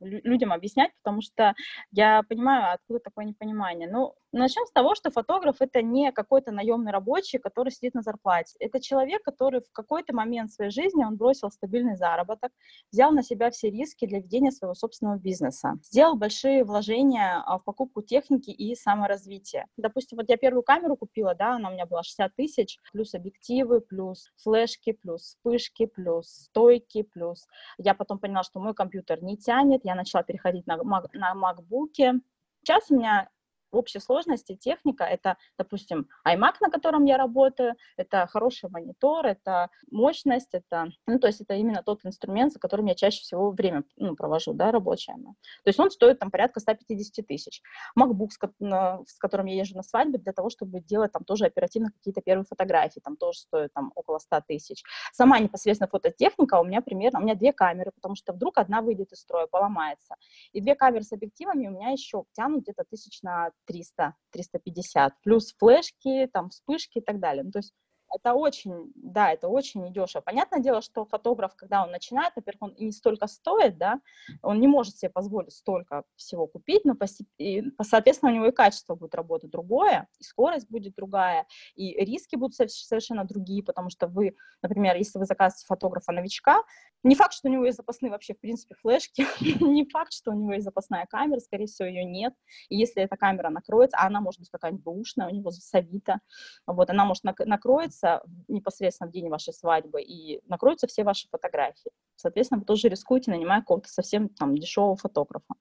людям 0.00 0.52
объяснять, 0.52 0.92
потому 1.02 1.22
что 1.22 1.54
я 1.90 2.22
понимаю, 2.28 2.74
откуда 2.74 3.00
такое 3.00 3.24
непонимание. 3.24 3.88
Ну, 3.90 4.14
начнем 4.32 4.66
с 4.66 4.72
того, 4.72 4.94
что 4.94 5.10
фотограф— 5.10 5.56
это 5.60 5.82
не 5.82 6.12
какой-то 6.12 6.52
наемный 6.52 6.92
рабочий, 6.92 7.38
который 7.38 7.70
сидит 7.70 7.94
на 7.94 8.02
зарплате. 8.02 8.56
Это 8.60 8.80
человек, 8.80 9.22
который 9.22 9.60
в 9.60 9.72
какой-то 9.72 10.14
момент 10.14 10.52
своей 10.52 10.70
жизни, 10.70 11.04
он 11.04 11.16
бросил 11.16 11.50
стабильный 11.50 11.96
заработок, 11.96 12.52
взял 12.92 13.10
на 13.12 13.22
себя 13.22 13.50
все 13.50 13.70
риски 13.70 14.06
для 14.06 14.18
ведения 14.18 14.50
своего 14.50 14.74
собственного 14.74 15.18
бизнеса, 15.18 15.78
сделал 15.82 16.16
большие 16.16 16.64
вложения 16.64 17.42
а, 17.46 17.58
в 17.58 17.64
покупку 17.64 18.02
техники 18.02 18.50
и 18.50 18.74
саморазвития. 18.74 19.66
Допустим, 19.76 20.18
вот 20.18 20.28
я 20.28 20.36
первую 20.36 20.62
камеру 20.62 20.96
купила, 20.96 21.34
да, 21.34 21.56
она 21.56 21.70
у 21.70 21.72
меня 21.72 21.86
была 21.86 22.02
60 22.02 22.34
тысяч, 22.34 22.78
плюс 22.92 23.14
объективы, 23.14 23.80
плюс 23.80 24.30
флешки, 24.36 24.92
плюс 24.92 25.22
вспышки, 25.22 25.86
плюс 25.86 26.28
стойки, 26.28 27.02
плюс 27.02 27.46
я 27.78 27.94
потом 27.94 28.18
поняла, 28.18 28.42
что 28.42 28.60
мой 28.60 28.74
компьютер 28.74 29.22
не 29.22 29.36
тянет, 29.36 29.84
я 29.84 29.94
начала 29.94 30.22
переходить 30.22 30.66
на, 30.66 30.76
на 30.76 31.34
MacBook. 31.34 32.20
Сейчас 32.62 32.90
у 32.90 32.96
меня 32.96 33.28
в 33.70 33.76
общей 33.76 34.00
сложности 34.00 34.56
техника— 34.56 35.04
это, 35.10 35.36
допустим, 35.58 36.08
iMac, 36.26 36.54
на 36.60 36.70
котором 36.70 37.04
я 37.04 37.16
работаю, 37.16 37.74
это 37.96 38.26
хороший 38.26 38.70
монитор, 38.70 39.26
это 39.26 39.70
мощность, 39.90 40.54
это, 40.54 40.88
ну, 41.06 41.18
то 41.18 41.26
есть 41.26 41.40
это 41.40 41.54
именно 41.54 41.82
тот 41.82 42.04
инструмент, 42.04 42.52
за 42.52 42.58
которым 42.58 42.86
я 42.86 42.94
чаще 42.94 43.20
всего 43.20 43.50
время 43.50 43.84
ну, 43.96 44.16
провожу, 44.16 44.52
да, 44.52 44.70
рабочее. 44.70 45.16
То 45.16 45.68
есть 45.68 45.78
он 45.78 45.90
стоит 45.90 46.18
там 46.18 46.30
порядка 46.30 46.60
150 46.60 47.26
тысяч. 47.26 47.62
MacBook, 47.98 48.30
с 48.30 49.18
которым 49.18 49.46
я 49.46 49.56
езжу 49.56 49.76
на 49.76 49.82
свадьбы, 49.82 50.18
для 50.18 50.32
того, 50.32 50.50
чтобы 50.50 50.80
делать 50.80 51.12
там 51.12 51.24
тоже 51.24 51.46
оперативно 51.46 51.90
какие-то 51.90 52.20
первые 52.20 52.44
фотографии, 52.44 53.00
там 53.00 53.16
тоже 53.16 53.40
стоит 53.40 53.72
там 53.72 53.92
около 53.94 54.18
100 54.18 54.42
тысяч. 54.46 54.82
Сама 55.12 55.38
непосредственно 55.38 55.88
фототехника 55.88 56.60
у 56.60 56.64
меня 56.64 56.80
примерно, 56.80 57.20
у 57.20 57.22
меня 57.22 57.34
две 57.34 57.52
камеры, 57.52 57.92
потому 57.94 58.14
что 58.14 58.32
вдруг 58.32 58.58
одна 58.58 58.82
выйдет 58.82 59.12
из 59.12 59.20
строя, 59.20 59.46
поломается. 59.46 60.14
И 60.52 60.60
две 60.60 60.74
камеры 60.74 61.04
с 61.04 61.12
объективами 61.12 61.68
у 61.68 61.70
меня 61.70 61.90
еще 61.90 62.24
тянут 62.32 62.62
где-то 62.62 62.84
тысяч 62.88 63.22
на 63.22 63.50
300-350, 63.68 65.10
плюс 65.22 65.54
флешки, 65.58 66.28
там, 66.32 66.50
вспышки 66.50 66.98
и 66.98 67.02
так 67.02 67.20
далее. 67.20 67.44
Ну, 67.44 67.50
то 67.50 67.58
есть 67.58 67.72
это 68.14 68.34
очень, 68.34 68.92
да, 68.94 69.32
это 69.32 69.48
очень 69.48 69.84
недешево. 69.84 70.22
Понятное 70.22 70.60
дело, 70.60 70.82
что 70.82 71.04
фотограф, 71.04 71.54
когда 71.56 71.84
он 71.84 71.90
начинает, 71.90 72.32
во-первых, 72.36 72.62
он 72.62 72.74
не 72.78 72.92
столько 72.92 73.26
стоит, 73.26 73.78
да, 73.78 74.00
он 74.42 74.60
не 74.60 74.68
может 74.68 74.96
себе 74.96 75.10
позволить 75.10 75.52
столько 75.52 76.04
всего 76.16 76.46
купить, 76.46 76.84
но, 76.84 76.96
и, 77.38 77.64
соответственно, 77.82 78.32
у 78.32 78.34
него 78.34 78.46
и 78.46 78.52
качество 78.52 78.94
будет 78.94 79.14
работать 79.14 79.50
другое, 79.50 80.08
и 80.18 80.24
скорость 80.24 80.68
будет 80.70 80.94
другая, 80.94 81.46
и 81.74 81.92
риски 82.04 82.36
будут 82.36 82.56
совершенно 82.56 83.24
другие, 83.24 83.62
потому 83.62 83.90
что 83.90 84.06
вы, 84.06 84.36
например, 84.62 84.96
если 84.96 85.18
вы 85.18 85.26
заказываете 85.26 85.66
фотографа-новичка, 85.66 86.62
не 87.04 87.14
факт, 87.14 87.32
что 87.32 87.48
у 87.48 87.52
него 87.52 87.64
есть 87.64 87.76
запасные 87.76 88.10
вообще, 88.10 88.34
в 88.34 88.40
принципе, 88.40 88.74
флешки, 88.74 89.26
не 89.62 89.84
факт, 89.88 90.12
что 90.12 90.32
у 90.32 90.34
него 90.34 90.52
есть 90.52 90.64
запасная 90.64 91.06
камера, 91.06 91.38
скорее 91.40 91.66
всего, 91.66 91.86
ее 91.88 92.04
нет, 92.04 92.34
и 92.68 92.76
если 92.76 93.02
эта 93.02 93.16
камера 93.16 93.50
накроется, 93.50 93.96
а 93.98 94.06
она 94.06 94.20
может 94.20 94.40
быть 94.40 94.50
какая-нибудь 94.50 94.84
бэушная, 94.84 95.28
у 95.28 95.30
него 95.30 95.50
засовита, 95.50 96.20
вот, 96.66 96.90
она 96.90 97.04
может 97.04 97.24
накроется, 97.24 97.97
накроется 97.98 98.22
непосредственно 98.48 99.10
в 99.10 99.12
день 99.12 99.28
вашей 99.28 99.52
свадьбы, 99.52 100.02
и 100.02 100.40
накроются 100.46 100.86
все 100.86 101.04
ваши 101.04 101.28
фотографии. 101.28 101.90
Соответственно, 102.16 102.60
вы 102.60 102.66
тоже 102.66 102.88
рискуете, 102.88 103.30
нанимая 103.30 103.60
какого-то 103.60 103.88
совсем 103.88 104.28
там 104.28 104.56
дешевого 104.56 104.96
фотографа. 104.96 105.54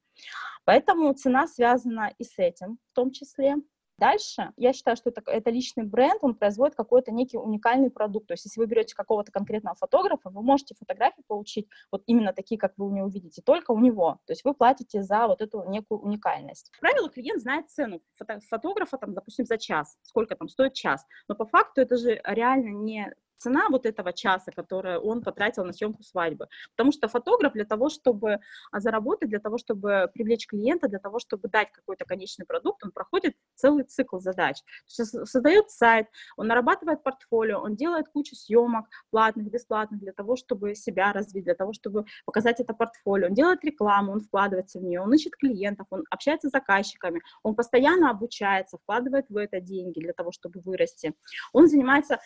Поэтому 0.65 1.13
цена 1.13 1.47
связана 1.47 2.13
и 2.17 2.23
с 2.23 2.37
этим 2.37 2.79
в 2.91 2.95
том 2.95 3.11
числе. 3.11 3.55
Дальше, 3.97 4.51
я 4.57 4.73
считаю, 4.73 4.95
что 4.95 5.09
это, 5.09 5.23
это 5.25 5.49
личный 5.49 5.83
бренд, 5.83 6.19
он 6.21 6.35
производит 6.35 6.75
какой-то 6.75 7.11
некий 7.11 7.37
уникальный 7.37 7.89
продукт. 7.89 8.27
То 8.27 8.33
есть, 8.33 8.45
если 8.45 8.59
вы 8.59 8.67
берете 8.67 8.93
какого-то 8.95 9.31
конкретного 9.31 9.75
фотографа, 9.75 10.29
вы 10.29 10.43
можете 10.43 10.75
фотографии 10.75 11.23
получить 11.27 11.67
вот 11.91 12.03
именно 12.05 12.31
такие, 12.31 12.59
как 12.59 12.73
вы 12.77 12.87
у 12.87 12.91
него 12.91 13.07
видите, 13.07 13.41
только 13.41 13.71
у 13.71 13.79
него. 13.79 14.19
То 14.25 14.33
есть, 14.33 14.43
вы 14.43 14.53
платите 14.53 15.01
за 15.01 15.27
вот 15.27 15.41
эту 15.41 15.63
некую 15.67 15.99
уникальность. 15.99 16.69
Как 16.71 16.81
правило, 16.81 17.09
клиент 17.09 17.41
знает 17.41 17.69
цену 17.71 18.01
фото 18.13 18.39
фотографа, 18.47 18.97
там, 18.97 19.13
допустим, 19.15 19.45
за 19.45 19.57
час, 19.57 19.97
сколько 20.03 20.35
там 20.35 20.47
стоит 20.47 20.73
час. 20.73 21.03
Но 21.27 21.35
по 21.35 21.45
факту 21.45 21.81
это 21.81 21.97
же 21.97 22.21
реально 22.23 22.69
не 22.69 23.13
цена 23.37 23.67
вот 23.69 23.85
этого 23.85 24.13
часа, 24.13 24.51
который 24.51 24.97
он 24.97 25.21
потратил 25.21 25.65
на 25.65 25.73
съемку 25.73 26.03
свадьбы. 26.03 26.47
Потому 26.75 26.91
что 26.91 27.07
фотограф 27.07 27.53
для 27.53 27.65
того, 27.65 27.89
чтобы 27.89 28.39
а, 28.71 28.79
заработать, 28.79 29.29
для 29.29 29.39
того, 29.39 29.57
чтобы 29.57 30.09
привлечь 30.13 30.47
клиента, 30.47 30.87
для 30.87 30.99
того, 30.99 31.19
чтобы 31.19 31.49
дать 31.49 31.71
какой-то 31.71 32.05
конечный 32.05 32.45
продукт, 32.45 32.83
он 32.83 32.91
проходит 32.91 33.35
целый 33.55 33.83
цикл 33.83 34.19
задач. 34.19 34.57
Создает 34.87 35.69
сайт, 35.69 36.07
он 36.35 36.47
нарабатывает 36.47 37.03
портфолио, 37.03 37.59
он 37.59 37.75
делает 37.75 38.07
кучу 38.09 38.35
съемок 38.35 38.85
платных, 39.11 39.49
бесплатных, 39.49 39.99
для 39.99 40.13
того, 40.13 40.35
чтобы 40.35 40.75
себя 40.75 41.13
развить, 41.13 41.43
для 41.43 41.55
того, 41.55 41.73
чтобы 41.73 42.05
показать 42.25 42.59
это 42.59 42.73
портфолио. 42.73 43.27
Он 43.27 43.33
делает 43.33 43.63
рекламу, 43.63 44.13
он 44.13 44.21
вкладывается 44.21 44.79
в 44.79 44.83
нее, 44.83 45.01
он 45.01 45.13
ищет 45.13 45.35
клиентов, 45.35 45.87
он 45.89 46.03
общается 46.09 46.49
с 46.49 46.51
заказчиками, 46.51 47.21
он 47.43 47.55
постоянно 47.55 48.09
обучается, 48.09 48.77
вкладывает 48.77 49.25
в 49.29 49.37
это 49.37 49.59
деньги 49.59 49.99
для 49.99 50.13
того, 50.13 50.31
чтобы 50.31 50.59
вырасти. 50.61 51.13
Он 51.53 51.67
занимается 51.67 52.19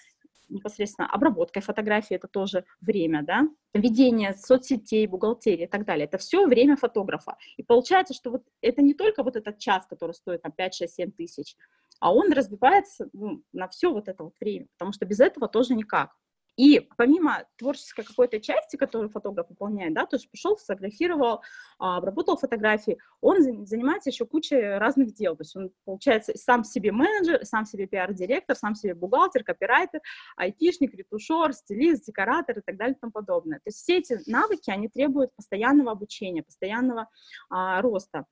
непосредственно 0.51 1.00
обработкой 1.07 1.61
фотографии, 1.61 2.15
это 2.15 2.27
тоже 2.27 2.65
время, 2.81 3.23
да, 3.23 3.47
ведение 3.73 4.33
соцсетей, 4.33 5.07
бухгалтерии 5.07 5.63
и 5.63 5.67
так 5.67 5.85
далее, 5.85 6.05
это 6.05 6.17
все 6.17 6.45
время 6.47 6.75
фотографа. 6.75 7.37
И 7.57 7.63
получается, 7.63 8.13
что 8.13 8.31
вот 8.31 8.43
это 8.61 8.81
не 8.81 8.93
только 8.93 9.23
вот 9.23 9.35
этот 9.35 9.59
час, 9.59 9.85
который 9.87 10.13
стоит 10.13 10.41
там 10.41 10.51
5, 10.51 10.73
6, 10.73 10.93
7 10.93 11.11
тысяч, 11.11 11.55
а 11.99 12.13
он 12.13 12.31
разбивается 12.31 13.09
ну, 13.13 13.43
на 13.53 13.67
все 13.67 13.91
вот 13.91 14.07
это 14.07 14.23
вот 14.23 14.33
время, 14.39 14.67
потому 14.77 14.91
что 14.91 15.05
без 15.05 15.19
этого 15.19 15.47
тоже 15.47 15.75
никак. 15.75 16.11
И 16.57 16.87
помимо 16.97 17.45
творческой 17.57 18.03
какой-то 18.03 18.39
части, 18.39 18.75
которую 18.75 19.09
фотограф 19.09 19.49
выполняет, 19.49 19.93
да, 19.93 20.05
то 20.05 20.17
есть 20.17 20.29
пришел, 20.29 20.57
сфотографировал, 20.57 21.41
а, 21.79 21.97
обработал 21.97 22.37
фотографии, 22.37 22.97
он 23.21 23.65
занимается 23.65 24.09
еще 24.09 24.25
кучей 24.25 24.77
разных 24.77 25.13
дел. 25.13 25.35
То 25.35 25.41
есть 25.41 25.55
он, 25.55 25.71
получается, 25.85 26.33
сам 26.35 26.63
себе 26.63 26.91
менеджер, 26.91 27.45
сам 27.45 27.65
себе 27.65 27.87
пиар-директор, 27.87 28.55
сам 28.55 28.75
себе 28.75 28.93
бухгалтер, 28.93 29.43
копирайтер, 29.43 30.01
айтишник, 30.35 30.93
ретушер, 30.93 31.53
стилист, 31.53 32.05
декоратор 32.05 32.59
и 32.59 32.61
так 32.61 32.77
далее 32.77 32.95
и 32.95 32.99
тому 32.99 33.11
подобное. 33.11 33.59
То 33.59 33.67
есть 33.67 33.79
все 33.79 33.97
эти 33.97 34.19
навыки, 34.29 34.69
они 34.69 34.89
требуют 34.89 35.33
постоянного 35.35 35.91
обучения, 35.91 36.43
постоянного 36.43 37.07
а, 37.49 37.81
роста. 37.81 38.25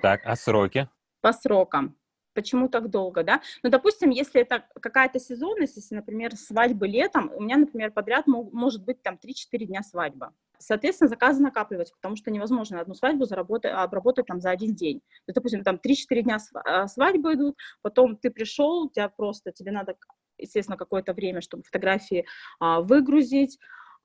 Так, 0.00 0.22
а 0.24 0.36
сроки? 0.36 0.88
По 1.20 1.32
срокам 1.32 1.96
почему 2.34 2.68
так 2.68 2.90
долго, 2.90 3.22
да? 3.22 3.40
Ну, 3.62 3.70
допустим, 3.70 4.10
если 4.10 4.40
это 4.40 4.64
какая-то 4.80 5.18
сезонность, 5.18 5.76
если, 5.76 5.94
например, 5.94 6.36
свадьбы 6.36 6.86
летом, 6.86 7.30
у 7.34 7.42
меня, 7.42 7.56
например, 7.56 7.90
подряд 7.90 8.26
мог, 8.26 8.52
может 8.52 8.84
быть 8.84 9.02
там 9.02 9.18
3-4 9.22 9.66
дня 9.66 9.82
свадьба. 9.82 10.32
Соответственно, 10.58 11.08
заказы 11.08 11.42
накапливаются, 11.42 11.94
потому 11.94 12.16
что 12.16 12.30
невозможно 12.30 12.80
одну 12.80 12.94
свадьбу 12.94 13.24
заработать, 13.24 13.72
обработать 13.72 14.26
там 14.26 14.40
за 14.40 14.50
один 14.50 14.74
день. 14.74 15.00
То 15.26 15.32
допустим, 15.32 15.62
там 15.62 15.76
3-4 15.76 16.22
дня 16.22 16.38
а, 16.64 16.88
свадьбы 16.88 17.34
идут, 17.34 17.56
потом 17.82 18.16
ты 18.16 18.30
пришел, 18.30 18.84
у 18.84 18.90
тебя 18.90 19.08
просто, 19.08 19.52
тебе 19.52 19.70
надо, 19.70 19.96
естественно, 20.36 20.76
какое-то 20.76 21.12
время, 21.12 21.40
чтобы 21.40 21.62
фотографии 21.62 22.26
а, 22.58 22.80
выгрузить, 22.80 23.58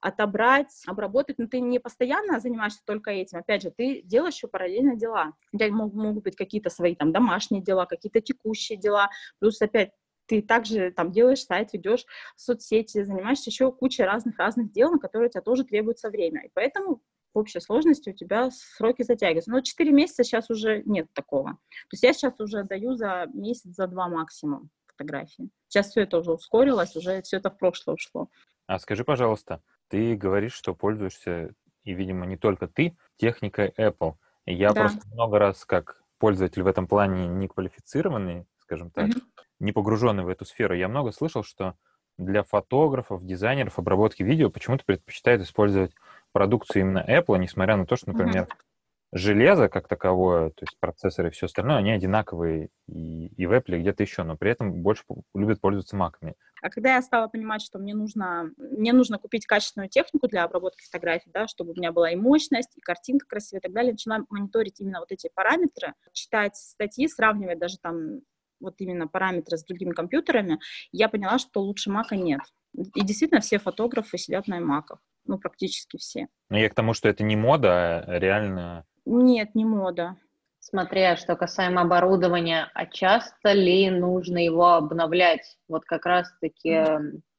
отобрать, 0.04 0.84
обработать, 0.86 1.38
но 1.40 1.48
ты 1.48 1.62
не 1.62 1.80
постоянно 1.80 2.40
занимаешься 2.40 2.82
только 2.86 3.12
этим. 3.12 3.40
Опять 3.40 3.64
же, 3.64 3.72
ты 3.72 4.02
делаешь 4.04 4.36
еще 4.36 4.48
параллельно 4.48 4.96
дела. 4.96 5.34
У 5.54 5.58
тебя 5.58 5.72
могут, 5.72 5.94
могут 5.96 6.24
быть 6.26 6.36
какие-то 6.36 6.70
свои 6.70 6.96
там 6.96 7.12
домашние 7.12 7.64
дела, 7.64 7.86
какие-то 7.86 8.20
текущие 8.20 8.78
дела, 8.78 9.10
плюс 9.40 9.62
опять 9.62 9.92
ты 10.26 10.42
также 10.42 10.92
там 10.92 11.12
делаешь 11.12 11.44
сайт, 11.44 11.74
ведешь 11.74 12.06
соцсети, 12.36 13.04
занимаешься 13.04 13.50
еще 13.50 13.72
кучей 13.72 14.04
разных-разных 14.04 14.72
дел, 14.72 14.92
на 14.92 15.00
которые 15.00 15.28
у 15.30 15.32
тебя 15.32 15.42
тоже 15.42 15.64
требуется 15.64 16.10
время. 16.10 16.46
И 16.46 16.50
поэтому 16.54 17.02
в 17.34 17.40
общей 17.40 17.60
сложности 17.60 18.10
у 18.10 18.14
тебя 18.14 18.50
сроки 18.52 19.04
затягиваются. 19.04 19.52
Но 19.52 19.62
4 19.62 19.92
месяца 19.92 20.24
сейчас 20.24 20.50
уже 20.50 20.82
нет 20.86 21.08
такого. 21.14 21.52
То 21.52 21.94
есть 21.94 22.04
я 22.04 22.14
сейчас 22.14 22.40
уже 22.40 22.64
даю 22.64 22.96
за 22.96 23.28
месяц, 23.34 23.76
за 23.76 23.88
два 23.88 24.08
максимум 24.08 24.70
фотографии. 24.88 25.50
Сейчас 25.68 25.90
все 25.90 26.02
это 26.02 26.20
уже 26.20 26.32
ускорилось, 26.32 26.96
уже 26.96 27.22
все 27.22 27.38
это 27.38 27.50
в 27.50 27.58
прошлое 27.58 27.96
ушло. 27.96 28.30
А 28.68 28.80
скажи, 28.80 29.04
пожалуйста, 29.04 29.62
ты 29.94 30.16
говоришь, 30.16 30.54
что 30.54 30.74
пользуешься, 30.74 31.54
и, 31.84 31.94
видимо, 31.94 32.26
не 32.26 32.36
только 32.36 32.68
ты, 32.68 32.98
техникой 33.18 33.72
Apple. 33.78 34.16
Я 34.48 34.74
да. 34.74 34.82
просто 34.82 35.08
много 35.10 35.38
раз, 35.38 35.66
как 35.66 36.02
пользователь 36.18 36.64
в 36.64 36.68
этом 36.68 36.88
плане 36.88 37.28
не 37.28 37.48
квалифицированный, 37.48 38.48
скажем 38.58 38.90
так, 38.90 39.10
mm-hmm. 39.10 39.22
не 39.60 39.72
погруженный 39.72 40.24
в 40.24 40.30
эту 40.30 40.46
сферу, 40.46 40.74
я 40.74 40.88
много 40.88 41.12
слышал, 41.12 41.44
что 41.44 41.76
для 42.18 42.42
фотографов, 42.42 43.24
дизайнеров 43.24 43.78
обработки 43.78 44.24
видео 44.24 44.50
почему-то 44.50 44.84
предпочитают 44.84 45.44
использовать 45.44 45.94
продукцию 46.32 46.82
именно 46.82 47.06
Apple, 47.08 47.38
несмотря 47.38 47.78
на 47.78 47.86
то, 47.86 47.96
что, 47.96 48.14
например, 48.14 48.46
mm-hmm 48.46 48.73
железо 49.14 49.70
как 49.70 49.88
таковое, 49.88 50.50
то 50.50 50.64
есть 50.64 50.78
процессоры 50.80 51.30
и 51.30 51.32
все 51.32 51.46
остальное, 51.46 51.78
они 51.78 51.92
одинаковые 51.92 52.70
и, 52.88 53.28
и 53.28 53.46
в 53.46 53.54
Apple, 53.54 53.78
и 53.78 53.82
где-то 53.82 54.04
еще, 54.04 54.24
но 54.24 54.36
при 54.36 54.52
этом 54.52 54.82
больше 54.82 55.04
любят 55.36 55.62
пользоваться 55.62 55.96
маками. 55.96 56.36
А 56.62 56.70
когда 56.70 56.96
я 56.96 57.02
стала 57.02 57.28
понимать, 57.28 57.62
что 57.62 57.78
мне 57.78 57.94
нужно, 57.94 58.52
мне 58.58 58.94
нужно 58.94 59.20
купить 59.20 59.46
качественную 59.46 59.90
технику 59.90 60.28
для 60.28 60.44
обработки 60.44 60.84
фотографий, 60.84 61.30
да, 61.32 61.48
чтобы 61.48 61.74
у 61.74 61.76
меня 61.76 61.92
была 61.92 62.12
и 62.12 62.16
мощность, 62.16 62.76
и 62.78 62.82
картинка 62.82 63.28
красивая 63.28 63.60
и 63.60 63.64
так 63.64 63.74
далее, 63.74 63.92
начала 63.92 64.26
мониторить 64.30 64.80
именно 64.80 65.00
вот 65.00 65.12
эти 65.12 65.30
параметры, 65.34 65.94
читать 66.14 66.56
статьи, 66.56 67.08
сравнивать 67.08 67.60
даже 67.60 67.78
там 67.80 68.22
вот 68.60 68.76
именно 68.80 69.08
параметры 69.08 69.58
с 69.58 69.66
другими 69.66 69.92
компьютерами, 69.92 70.60
я 70.92 71.10
поняла, 71.10 71.38
что 71.38 71.62
лучше 71.62 71.92
мака 71.92 72.16
нет. 72.16 72.42
И 72.74 73.04
действительно 73.04 73.42
все 73.42 73.60
фотографы 73.60 74.18
сидят 74.18 74.48
на 74.48 74.60
маках, 74.60 75.00
ну, 75.26 75.38
практически 75.38 75.98
все. 75.98 76.28
Но 76.50 76.58
я 76.58 76.70
к 76.70 76.74
тому, 76.74 76.94
что 76.94 77.10
это 77.10 77.24
не 77.24 77.36
мода, 77.36 78.00
а 78.00 78.20
реально 78.20 78.86
нет, 79.06 79.56
не 79.56 79.66
мода. 79.66 80.18
Смотря, 80.60 81.18
что 81.18 81.36
касаемо 81.36 81.82
оборудования, 81.82 82.72
а 82.74 82.86
часто 82.86 83.52
ли 83.52 83.90
нужно 83.90 84.38
его 84.38 84.74
обновлять? 84.74 85.58
Вот 85.68 85.84
как 85.84 86.06
раз-таки 86.06 86.84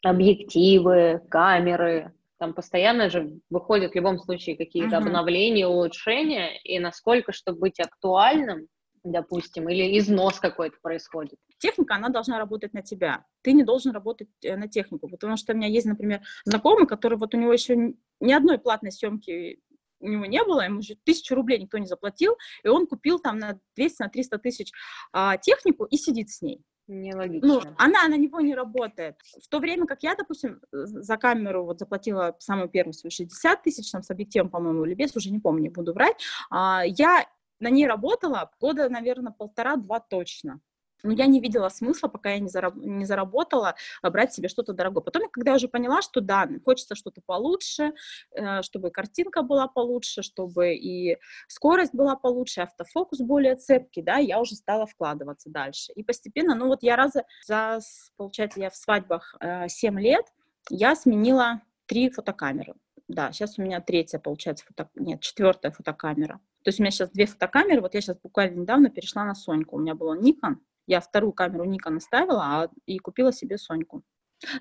объективы, 0.02 1.23
камеры, 1.30 2.12
там 2.38 2.52
постоянно 2.52 3.09
же 3.09 3.40
выходят 3.49 3.92
в 3.92 3.94
любом 3.94 4.18
случае 4.18 4.56
какие-то 4.56 4.97
uh-huh. 4.97 5.06
обновления, 5.06 5.66
улучшения, 5.66 6.61
и 6.62 6.78
насколько, 6.78 7.33
чтобы 7.33 7.61
быть 7.61 7.80
актуальным, 7.80 8.68
допустим, 9.04 9.68
или 9.68 9.99
износ 9.99 10.40
какой-то 10.40 10.76
происходит. 10.83 11.38
Техника, 11.59 11.94
она 11.94 12.09
должна 12.09 12.38
работать 12.38 12.73
на 12.75 12.83
тебя. 12.83 13.25
Ты 13.42 13.52
не 13.52 13.62
должен 13.62 13.92
работать 13.92 14.28
э, 14.42 14.56
на 14.56 14.68
технику, 14.68 15.09
потому 15.09 15.37
что 15.37 15.52
у 15.52 15.56
меня 15.56 15.68
есть, 15.68 15.87
например, 15.87 16.23
знакомый, 16.44 16.87
который 16.87 17.18
вот 17.18 17.35
у 17.35 17.38
него 17.38 17.52
еще 17.52 17.94
ни 18.21 18.33
одной 18.33 18.59
платной 18.59 18.92
съемки 18.92 19.61
у 20.04 20.08
него 20.08 20.26
не 20.26 20.42
было, 20.44 20.61
ему 20.62 20.82
же 20.82 20.96
тысячу 21.04 21.34
рублей 21.34 21.58
никто 21.58 21.78
не 21.78 21.87
заплатил, 21.87 22.37
и 22.62 22.68
он 22.68 22.87
купил 22.87 23.18
там 23.18 23.38
на 23.38 23.58
200, 23.76 24.02
на 24.02 24.08
300 24.08 24.38
тысяч 24.38 24.73
а, 25.12 25.37
технику 25.37 25.84
и 25.84 25.96
сидит 25.96 26.30
с 26.30 26.42
ней. 26.42 26.62
Нелогично. 26.87 27.49
Ну, 27.49 27.61
она 27.78 28.08
на 28.08 28.16
него 28.16 28.40
не 28.40 28.54
работает. 28.54 29.16
В 29.42 29.49
то 29.49 29.58
время 29.58 29.87
как 29.87 30.02
я, 30.02 30.14
допустим, 30.14 30.61
за 30.70 31.16
камеру 31.16 31.64
вот 31.64 31.78
заплатила 31.78 32.37
самую 32.38 32.68
первую 32.68 32.92
свою 32.92 33.11
60 33.11 33.62
тысяч, 33.62 33.90
там, 33.90 34.02
с 34.02 34.11
объективом, 34.11 34.50
по-моему, 34.50 34.84
или 34.84 34.94
без, 34.94 35.16
уже 35.16 35.30
не 35.30 35.38
помню, 35.38 35.62
не 35.62 35.68
буду 35.70 35.94
врать, 35.94 36.16
а, 36.50 36.82
я 36.84 37.26
на 37.61 37.70
ней 37.70 37.87
работала 37.87 38.50
года, 38.61 38.88
наверное, 38.88 39.32
полтора-два 39.32 40.00
точно. 40.00 40.61
Но 41.04 41.12
я 41.12 41.26
не 41.26 41.40
видела 41.40 41.68
смысла, 41.68 42.08
пока 42.08 42.30
я 42.30 42.38
не, 42.38 42.49
зараб- 42.49 42.78
не 42.78 43.04
заработала, 43.04 43.75
а, 44.02 44.11
брать 44.11 44.32
себе 44.32 44.49
что-то 44.49 44.73
дорогое. 44.73 45.02
Потом, 45.02 45.28
когда 45.30 45.52
я 45.52 45.56
уже 45.56 45.68
поняла, 45.68 46.02
что 46.02 46.20
да, 46.20 46.49
хочется 46.64 46.94
что-то 46.94 47.20
получше, 47.25 47.92
э, 48.32 48.62
чтобы 48.62 48.90
картинка 48.90 49.42
была 49.42 49.68
получше, 49.68 50.23
чтобы 50.23 50.75
и 50.75 51.18
скорость 51.46 51.94
была 51.94 52.16
получше, 52.16 52.62
автофокус 52.62 53.20
более 53.20 53.56
цепкий, 53.56 54.02
да, 54.02 54.16
я 54.16 54.40
уже 54.40 54.54
стала 54.54 54.87
вкладываться 54.87 55.50
дальше. 55.50 55.92
И 55.92 56.02
постепенно, 56.02 56.54
ну 56.54 56.68
вот 56.68 56.82
я 56.82 56.96
раза 56.96 57.25
за, 57.46 57.80
получается, 58.16 58.61
я 58.61 58.70
в 58.70 58.76
свадьбах 58.76 59.37
7 59.68 59.99
э, 59.99 60.02
лет, 60.02 60.25
я 60.70 60.96
сменила 60.96 61.61
три 61.87 62.08
фотокамеры. 62.08 62.75
Да, 63.08 63.32
сейчас 63.32 63.58
у 63.58 63.62
меня 63.62 63.82
третья, 63.82 64.18
получается, 64.18 64.64
фото... 64.66 64.88
нет, 64.94 65.20
четвертая 65.20 65.70
фотокамера. 65.70 66.40
То 66.62 66.68
есть 66.68 66.80
у 66.80 66.82
меня 66.82 66.90
сейчас 66.90 67.11
две 67.11 67.26
фотокамеры, 67.26 67.82
вот 67.82 67.92
я 67.92 68.00
сейчас 68.00 68.18
буквально 68.18 68.61
недавно 68.61 68.88
перешла 68.88 69.25
на 69.25 69.34
Соньку. 69.34 69.76
У 69.76 69.80
меня 69.80 69.94
была 69.94 70.16
Nikon, 70.16 70.56
я 70.87 71.00
вторую 71.00 71.33
камеру 71.33 71.64
Nikon 71.64 71.97
оставила 71.97 72.43
а, 72.43 72.71
и 72.87 72.99
купила 72.99 73.33
себе 73.33 73.59
Соньку. 73.59 74.03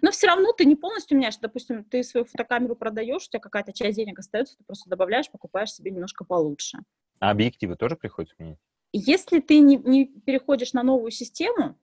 Но 0.01 0.11
все 0.11 0.27
равно 0.27 0.53
ты 0.53 0.65
не 0.65 0.75
полностью 0.75 1.17
меняешь. 1.17 1.37
Допустим, 1.37 1.83
ты 1.83 2.03
свою 2.03 2.25
фотокамеру 2.25 2.75
продаешь, 2.75 3.23
у 3.23 3.29
тебя 3.29 3.39
какая-то 3.39 3.73
часть 3.73 3.97
денег 3.97 4.19
остается, 4.19 4.57
ты 4.57 4.63
просто 4.63 4.89
добавляешь, 4.89 5.29
покупаешь 5.29 5.73
себе 5.73 5.91
немножко 5.91 6.23
получше. 6.23 6.79
А 7.19 7.31
объективы 7.31 7.75
тоже 7.75 7.95
приходится 7.95 8.35
менять? 8.39 8.59
Если 8.91 9.39
ты 9.39 9.59
не, 9.59 9.77
не 9.77 10.05
переходишь 10.05 10.73
на 10.73 10.83
новую 10.83 11.11
систему, 11.11 11.77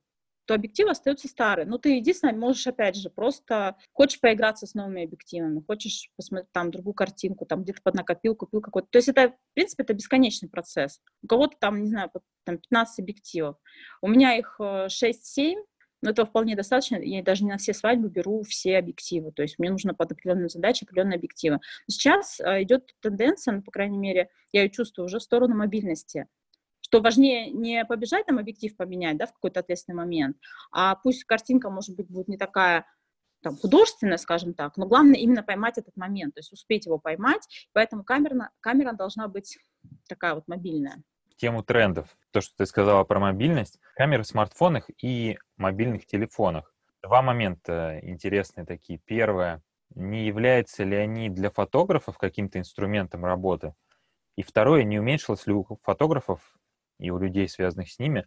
то 0.47 0.55
объектив 0.55 0.89
остается 0.89 1.29
старый. 1.29 1.65
Но 1.65 1.79
ты 1.79 1.97
единственное 1.97 2.35
можешь, 2.35 2.67
опять 2.67 2.97
же, 2.97 3.11
просто 3.11 3.77
хочешь 3.93 4.21
поиграться 4.21 4.67
с 4.67 4.75
новыми 4.75 5.05
объективами, 5.05 5.63
хочешь 5.67 6.11
посмотреть 6.17 6.51
там 6.53 6.71
другую 6.71 6.95
картинку, 6.95 7.47
там 7.47 7.63
где-то 7.63 7.81
поднакопил, 7.83 8.35
купил 8.35 8.61
какой-то. 8.61 8.89
То 8.91 8.99
есть 8.99 9.09
это, 9.09 9.31
в 9.31 9.55
принципе, 9.55 9.83
это 9.83 9.95
бесконечный 9.95 10.49
процесс. 10.49 11.01
У 11.23 11.27
кого-то 11.27 11.57
там, 11.61 11.83
не 11.83 11.89
знаю, 11.89 12.11
там 12.45 12.59
15 12.59 13.01
объективов. 13.01 13.57
У 14.03 14.09
меня 14.09 14.37
их 14.37 14.57
6-7, 14.61 14.89
э, 15.39 15.55
но 16.03 16.11
этого 16.11 16.27
вполне 16.27 16.57
достаточно. 16.57 16.97
Я 16.97 17.23
даже 17.23 17.45
не 17.45 17.51
на 17.51 17.59
все 17.59 17.75
свадьбы 17.75 18.09
беру 18.09 18.43
все 18.43 18.79
объективы. 18.79 19.33
То 19.33 19.43
есть 19.43 19.59
мне 19.59 19.71
нужно 19.71 19.95
под 19.95 20.13
определенную 20.13 20.49
задачу 20.49 20.85
определенные 20.85 21.17
объективы. 21.17 21.61
Сейчас 21.87 22.41
э, 22.41 22.63
идет 22.63 22.91
тенденция, 23.01 23.55
ну, 23.55 23.63
по 23.63 23.71
крайней 23.71 23.99
мере, 23.99 24.31
я 24.53 24.63
ее 24.63 24.71
чувствую 24.71 25.07
уже 25.07 25.19
в 25.19 25.23
сторону 25.23 25.57
мобильности 25.57 26.27
что 26.91 27.01
важнее 27.01 27.53
не 27.53 27.85
побежать 27.85 28.27
там 28.27 28.39
объектив 28.39 28.77
поменять, 28.77 29.17
да, 29.17 29.27
в 29.27 29.33
какой-то 29.33 29.61
ответственный 29.61 29.95
момент, 29.95 30.37
а 30.73 30.97
пусть 30.97 31.23
картинка, 31.23 31.71
может 31.71 31.95
быть, 31.95 32.11
будет 32.11 32.27
не 32.27 32.37
такая 32.37 32.85
там, 33.43 33.57
художественная, 33.57 34.19
скажем 34.19 34.55
так, 34.55 34.77
но 34.77 34.87
главное 34.87 35.15
именно 35.21 35.45
поймать 35.45 35.79
этот 35.79 35.97
момент, 35.97 36.35
то 36.35 36.41
есть 36.41 36.53
успеть 36.53 36.87
его 36.87 36.99
поймать, 36.99 37.69
поэтому 37.73 38.03
камера, 38.03 38.51
камера 38.59 38.93
должна 38.93 39.29
быть 39.29 39.57
такая 40.09 40.35
вот 40.35 40.49
мобильная. 40.49 41.01
Тему 41.37 41.63
трендов, 41.63 42.09
то, 42.33 42.41
что 42.41 42.57
ты 42.57 42.67
сказала 42.67 43.05
про 43.05 43.21
мобильность, 43.21 43.79
камеры 43.95 44.25
в 44.25 44.27
смартфонах 44.27 44.91
и 45.01 45.39
мобильных 45.57 46.07
телефонах. 46.07 46.75
Два 47.03 47.23
момента 47.23 48.01
интересные 48.03 48.67
такие. 48.67 48.99
Первое, 48.99 49.63
не 49.95 50.27
являются 50.27 50.83
ли 50.83 50.97
они 50.97 51.31
для 51.31 51.51
фотографов 51.51 52.19
каким-то 52.19 52.59
инструментом 52.59 53.25
работы? 53.25 53.75
И 54.37 54.43
второе, 54.43 54.83
не 54.83 54.99
уменьшилось 54.99 55.47
ли 55.47 55.55
у 55.55 55.67
фотографов 55.83 56.59
и 57.01 57.11
у 57.11 57.19
людей, 57.19 57.49
связанных 57.49 57.91
с 57.91 57.99
ними, 57.99 58.27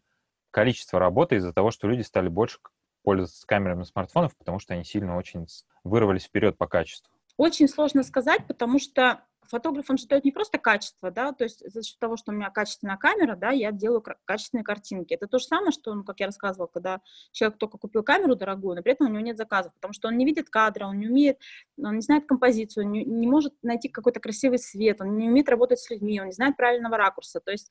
количество 0.52 1.00
работы 1.00 1.36
из-за 1.36 1.54
того, 1.54 1.72
что 1.72 1.88
люди 1.88 2.02
стали 2.02 2.28
больше 2.28 2.60
пользоваться 3.04 3.46
камерами 3.46 3.84
смартфонов, 3.84 4.36
потому 4.38 4.60
что 4.60 4.74
они 4.74 4.84
сильно 4.84 5.18
очень 5.18 5.48
вырвались 5.84 6.26
вперед 6.26 6.58
по 6.58 6.68
качеству. 6.68 7.14
Очень 7.38 7.68
сложно 7.68 8.04
сказать, 8.04 8.46
потому 8.48 8.80
что 8.80 9.24
фотограф, 9.48 9.90
он 9.90 9.98
же 9.98 10.08
дает 10.08 10.24
не 10.26 10.32
просто 10.32 10.58
качество, 10.58 11.12
да, 11.12 11.32
то 11.32 11.44
есть 11.44 11.64
за 11.72 11.84
счет 11.84 11.98
того, 12.00 12.18
что 12.18 12.32
у 12.32 12.36
меня 12.36 12.50
качественная 12.50 12.98
камера, 12.98 13.36
да, 13.36 13.52
я 13.52 13.72
делаю 13.72 14.04
качественные 14.26 14.64
картинки. 14.64 15.14
Это 15.14 15.28
то 15.28 15.40
же 15.40 15.46
самое, 15.46 15.72
что, 15.72 15.94
ну, 15.94 16.04
как 16.04 16.20
я 16.20 16.28
рассказывала, 16.28 16.68
когда 16.68 17.02
человек 17.32 17.58
только 17.58 17.78
купил 17.78 18.04
камеру 18.04 18.36
дорогую, 18.36 18.76
но 18.76 18.82
при 18.82 18.94
этом 18.94 19.08
у 19.08 19.10
него 19.10 19.22
нет 19.22 19.38
заказов, 19.38 19.74
потому 19.76 19.94
что 19.94 20.08
он 20.08 20.18
не 20.18 20.26
видит 20.26 20.50
кадра, 20.50 20.86
он 20.86 21.00
не 21.00 21.08
умеет, 21.08 21.40
он 21.78 21.96
не 21.96 22.02
знает 22.02 22.28
композицию, 22.28 22.88
не, 22.88 23.04
не 23.04 23.28
может 23.28 23.54
найти 23.62 23.90
какой-то 23.90 24.20
красивый 24.20 24.60
свет, 24.60 25.02
он 25.02 25.18
не 25.18 25.30
умеет 25.30 25.50
работать 25.50 25.80
с 25.80 25.90
людьми, 25.90 26.20
он 26.20 26.28
не 26.28 26.34
знает 26.34 26.58
правильного 26.58 26.98
ракурса. 26.98 27.40
То 27.40 27.52
есть 27.52 27.70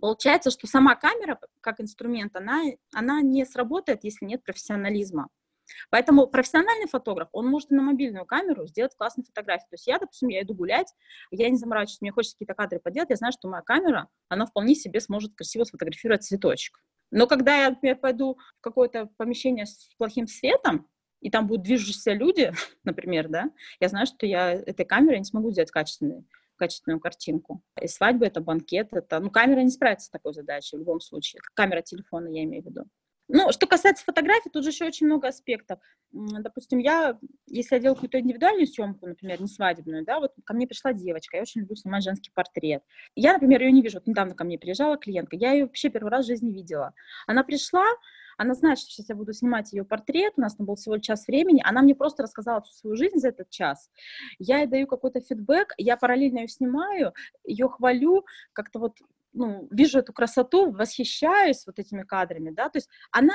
получается, 0.00 0.50
что 0.50 0.66
сама 0.66 0.94
камера 0.94 1.38
как 1.60 1.80
инструмент, 1.80 2.36
она, 2.36 2.62
она 2.94 3.20
не 3.22 3.44
сработает, 3.44 4.04
если 4.04 4.24
нет 4.24 4.42
профессионализма. 4.42 5.28
Поэтому 5.90 6.26
профессиональный 6.26 6.86
фотограф, 6.86 7.28
он 7.32 7.46
может 7.46 7.70
на 7.70 7.82
мобильную 7.82 8.26
камеру 8.26 8.66
сделать 8.66 8.94
классные 8.96 9.24
фотографии. 9.24 9.66
То 9.70 9.74
есть 9.74 9.86
я, 9.86 9.98
допустим, 9.98 10.28
я 10.28 10.42
иду 10.42 10.54
гулять, 10.54 10.92
я 11.30 11.48
не 11.48 11.56
заморачиваюсь, 11.56 12.00
мне 12.00 12.12
хочется 12.12 12.36
какие-то 12.36 12.54
кадры 12.54 12.80
поделать, 12.80 13.10
я 13.10 13.16
знаю, 13.16 13.32
что 13.32 13.48
моя 13.48 13.62
камера, 13.62 14.08
она 14.28 14.46
вполне 14.46 14.74
себе 14.74 15.00
сможет 15.00 15.34
красиво 15.34 15.64
сфотографировать 15.64 16.24
цветочек. 16.24 16.78
Но 17.10 17.26
когда 17.26 17.64
я, 17.64 17.70
например, 17.70 17.96
пойду 17.96 18.38
в 18.58 18.60
какое-то 18.60 19.10
помещение 19.18 19.66
с 19.66 19.90
плохим 19.98 20.26
светом, 20.26 20.88
и 21.20 21.30
там 21.30 21.46
будут 21.46 21.62
движущиеся 21.62 22.12
люди, 22.12 22.52
например, 22.84 23.28
да, 23.28 23.50
я 23.80 23.88
знаю, 23.88 24.06
что 24.06 24.26
я 24.26 24.52
этой 24.52 24.84
камерой 24.84 25.18
не 25.18 25.24
смогу 25.24 25.50
сделать 25.50 25.70
качественную, 25.70 26.26
качественную 26.56 27.00
картинку. 27.00 27.62
И 27.80 27.86
свадьба— 27.86 28.26
это 28.26 28.40
банкет, 28.40 28.88
это... 28.92 29.20
Ну, 29.20 29.30
камера 29.30 29.60
не 29.60 29.70
справится 29.70 30.06
с 30.06 30.10
такой 30.10 30.34
задачей 30.34 30.76
в 30.76 30.80
любом 30.80 31.00
случае. 31.00 31.40
Камера 31.54 31.82
телефона, 31.82 32.28
я 32.28 32.44
имею 32.44 32.62
в 32.62 32.66
виду. 32.66 32.84
Ну, 33.28 33.50
что 33.52 33.66
касается 33.66 34.04
фотографий, 34.04 34.50
тут 34.50 34.64
же 34.64 34.70
еще 34.70 34.84
очень 34.84 35.06
много 35.06 35.28
аспектов. 35.28 35.78
Допустим, 36.12 36.78
я, 36.78 37.18
если 37.46 37.76
я 37.76 37.80
делаю 37.80 37.94
какую-то 37.94 38.20
индивидуальную 38.20 38.66
съемку, 38.66 39.06
например, 39.06 39.40
не 39.40 39.46
свадебную, 39.46 40.04
да, 40.04 40.20
вот 40.20 40.32
ко 40.44 40.52
мне 40.52 40.66
пришла 40.66 40.92
девочка, 40.92 41.36
я 41.36 41.42
очень 41.42 41.62
люблю 41.62 41.76
снимать 41.76 42.02
женский 42.02 42.30
портрет. 42.34 42.82
Я, 43.14 43.32
например, 43.34 43.62
ее 43.62 43.72
не 43.72 43.80
вижу. 43.80 43.98
Вот 43.98 44.06
недавно 44.06 44.34
ко 44.34 44.44
мне 44.44 44.58
приезжала 44.58 44.98
клиентка, 44.98 45.36
я 45.36 45.52
ее 45.52 45.64
вообще 45.64 45.88
первый 45.88 46.10
раз 46.10 46.24
в 46.24 46.28
жизни 46.28 46.52
видела. 46.52 46.92
Она 47.26 47.42
пришла, 47.44 47.86
она 48.36 48.54
знает, 48.54 48.78
что 48.78 48.90
сейчас 48.90 49.08
я 49.08 49.14
буду 49.14 49.32
снимать 49.32 49.72
ее 49.72 49.84
портрет, 49.84 50.34
у 50.36 50.40
нас 50.40 50.56
там 50.56 50.66
был 50.66 50.74
всего 50.74 50.98
час 50.98 51.26
времени, 51.26 51.62
она 51.64 51.80
мне 51.80 51.94
просто 51.94 52.24
рассказала 52.24 52.60
всю 52.62 52.74
свою 52.74 52.96
жизнь 52.96 53.18
за 53.18 53.28
этот 53.28 53.48
час. 53.50 53.88
Я 54.38 54.58
ей 54.58 54.66
даю 54.66 54.86
какой-то 54.86 55.20
фидбэк, 55.20 55.74
я 55.78 55.96
параллельно 55.96 56.40
ее 56.40 56.48
снимаю, 56.48 57.14
ее 57.44 57.68
хвалю, 57.68 58.26
как-то 58.52 58.78
вот 58.78 58.98
ну, 59.32 59.68
вижу 59.70 59.98
эту 59.98 60.12
красоту, 60.12 60.70
восхищаюсь 60.70 61.66
вот 61.66 61.78
этими 61.78 62.02
кадрами, 62.02 62.50
да, 62.50 62.68
то 62.68 62.78
есть 62.78 62.88
она 63.10 63.34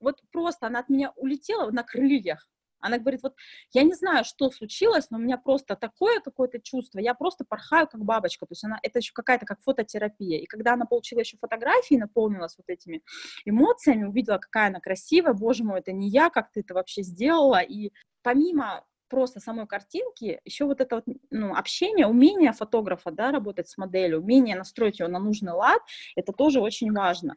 вот 0.00 0.20
просто, 0.32 0.66
она 0.66 0.80
от 0.80 0.88
меня 0.88 1.12
улетела 1.16 1.70
на 1.70 1.82
крыльях, 1.82 2.48
она 2.84 2.98
говорит, 2.98 3.22
вот 3.22 3.34
я 3.72 3.82
не 3.82 3.94
знаю, 3.94 4.24
что 4.24 4.50
случилось, 4.50 5.10
но 5.10 5.16
у 5.16 5.20
меня 5.20 5.38
просто 5.38 5.74
такое 5.74 6.20
какое-то 6.20 6.60
чувство, 6.60 6.98
я 6.98 7.14
просто 7.14 7.44
порхаю 7.48 7.88
как 7.88 8.04
бабочка, 8.04 8.44
то 8.44 8.52
есть 8.52 8.64
она, 8.64 8.78
это 8.82 8.98
еще 8.98 9.12
какая-то 9.14 9.46
как 9.46 9.62
фототерапия. 9.62 10.40
И 10.40 10.46
когда 10.46 10.74
она 10.74 10.84
получила 10.84 11.20
еще 11.20 11.38
фотографии, 11.38 11.94
наполнилась 11.94 12.56
вот 12.58 12.68
этими 12.68 13.02
эмоциями, 13.46 14.04
увидела, 14.04 14.36
какая 14.36 14.68
она 14.68 14.80
красивая, 14.80 15.32
боже 15.32 15.64
мой, 15.64 15.80
это 15.80 15.92
не 15.92 16.10
я, 16.10 16.28
как 16.28 16.52
ты 16.52 16.60
это 16.60 16.74
вообще 16.74 17.02
сделала. 17.02 17.62
И 17.62 17.90
помимо 18.22 18.84
просто 19.08 19.40
самой 19.40 19.66
картинки, 19.66 20.40
еще 20.44 20.64
вот 20.64 20.80
это 20.80 20.96
вот, 20.96 21.04
ну, 21.30 21.54
общение, 21.54 22.06
умение 22.06 22.52
фотографа, 22.52 23.10
да, 23.10 23.30
работать 23.30 23.68
с 23.68 23.78
моделью, 23.78 24.20
умение 24.20 24.56
настроить 24.56 25.00
ее 25.00 25.08
на 25.08 25.18
нужный 25.18 25.52
лад, 25.52 25.80
это 26.16 26.32
тоже 26.32 26.60
очень 26.60 26.92
важно. 26.92 27.36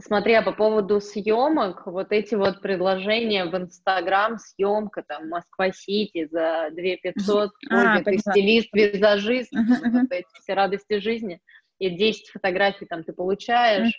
Смотри, 0.00 0.34
а 0.34 0.42
по 0.42 0.52
поводу 0.52 1.00
съемок, 1.00 1.86
вот 1.86 2.12
эти 2.12 2.36
вот 2.36 2.60
предложения 2.60 3.44
в 3.46 3.56
Инстаграм, 3.56 4.38
съемка 4.38 5.02
там 5.02 5.28
Москва-Сити 5.28 6.28
за 6.30 6.68
2 6.70 6.82
500, 7.02 7.50
а, 7.70 8.02
ты 8.04 8.18
стилист, 8.18 8.68
визажист, 8.72 9.52
вот 9.52 10.12
эти 10.12 10.28
все 10.40 10.54
радости 10.54 11.00
жизни, 11.00 11.40
и 11.80 11.90
10 11.90 12.28
фотографий 12.28 12.86
там 12.86 13.02
ты 13.02 13.12
получаешь. 13.12 13.92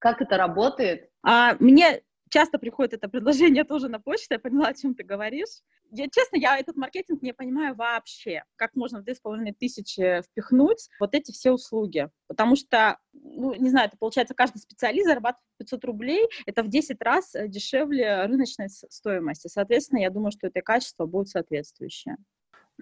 Как 0.00 0.20
это 0.20 0.36
работает? 0.36 1.08
А, 1.22 1.54
мне 1.60 2.02
часто 2.30 2.58
приходит 2.58 2.94
это 2.94 3.08
предложение 3.08 3.64
тоже 3.64 3.88
на 3.88 4.00
почту, 4.00 4.34
я 4.34 4.38
поняла, 4.38 4.68
о 4.68 4.74
чем 4.74 4.94
ты 4.94 5.04
говоришь. 5.04 5.60
Я, 5.90 6.08
честно, 6.08 6.36
я 6.36 6.58
этот 6.58 6.76
маркетинг 6.76 7.22
не 7.22 7.32
понимаю 7.32 7.74
вообще, 7.74 8.42
как 8.56 8.74
можно 8.74 9.00
в 9.00 9.04
2500 9.04 10.24
впихнуть 10.26 10.88
вот 10.98 11.14
эти 11.14 11.30
все 11.30 11.52
услуги. 11.52 12.08
Потому 12.26 12.56
что, 12.56 12.98
ну, 13.12 13.54
не 13.54 13.70
знаю, 13.70 13.88
это 13.88 13.96
получается, 13.96 14.34
каждый 14.34 14.58
специалист 14.58 15.06
зарабатывает 15.06 15.44
500 15.58 15.84
рублей, 15.84 16.28
это 16.46 16.62
в 16.62 16.68
10 16.68 17.00
раз 17.00 17.34
э, 17.34 17.48
дешевле 17.48 18.24
рыночной 18.24 18.68
стоимости. 18.68 19.48
Соответственно, 19.48 20.00
я 20.00 20.10
думаю, 20.10 20.32
что 20.32 20.48
это 20.48 20.60
качество 20.62 21.06
будет 21.06 21.28
соответствующее. 21.28 22.16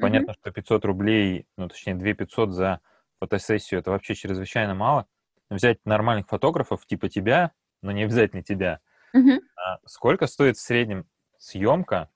Понятно, 0.00 0.30
mm-hmm. 0.30 0.40
что 0.40 0.50
500 0.52 0.84
рублей, 0.86 1.46
ну, 1.58 1.68
точнее, 1.68 1.94
2 1.94 2.14
500 2.14 2.52
за 2.52 2.80
фотосессию, 3.20 3.80
это 3.80 3.90
вообще 3.90 4.14
чрезвычайно 4.14 4.74
мало. 4.74 5.06
Взять 5.50 5.78
нормальных 5.84 6.28
фотографов 6.28 6.86
типа 6.86 7.08
тебя, 7.08 7.52
но 7.82 7.92
не 7.92 8.04
обязательно 8.04 8.42
тебя, 8.42 8.80
А 9.14 9.78
сколько 9.86 10.26
стоит 10.26 10.56
в 10.56 10.60
среднем 10.60 11.06
съемка? 11.38 12.10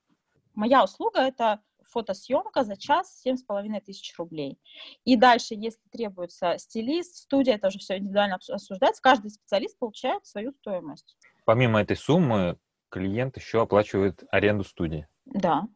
Моя 0.53 0.83
услуга— 0.83 1.19
это 1.21 1.61
фотосъемка 1.89 2.63
за 2.63 2.77
час 2.77 3.21
7,5 3.25 3.81
тысяч 3.81 4.17
рублей. 4.17 4.59
И 5.05 5.15
дальше, 5.15 5.53
если 5.53 5.81
требуется 5.91 6.57
стилист, 6.57 7.15
студия, 7.15 7.55
это 7.55 7.67
уже 7.67 7.79
все 7.79 7.97
индивидуально 7.97 8.35
обсуждается, 8.35 9.01
каждый 9.01 9.31
специалист 9.31 9.77
получает 9.79 10.25
свою 10.25 10.51
стоимость. 10.53 11.17
Помимо 11.45 11.81
этой 11.81 11.95
суммы, 11.95 12.57
клиент 12.89 13.37
еще 13.37 13.61
оплачивает 13.61 14.23
аренду 14.31 14.63
студии. 14.63 15.07
Да. 15.25 15.67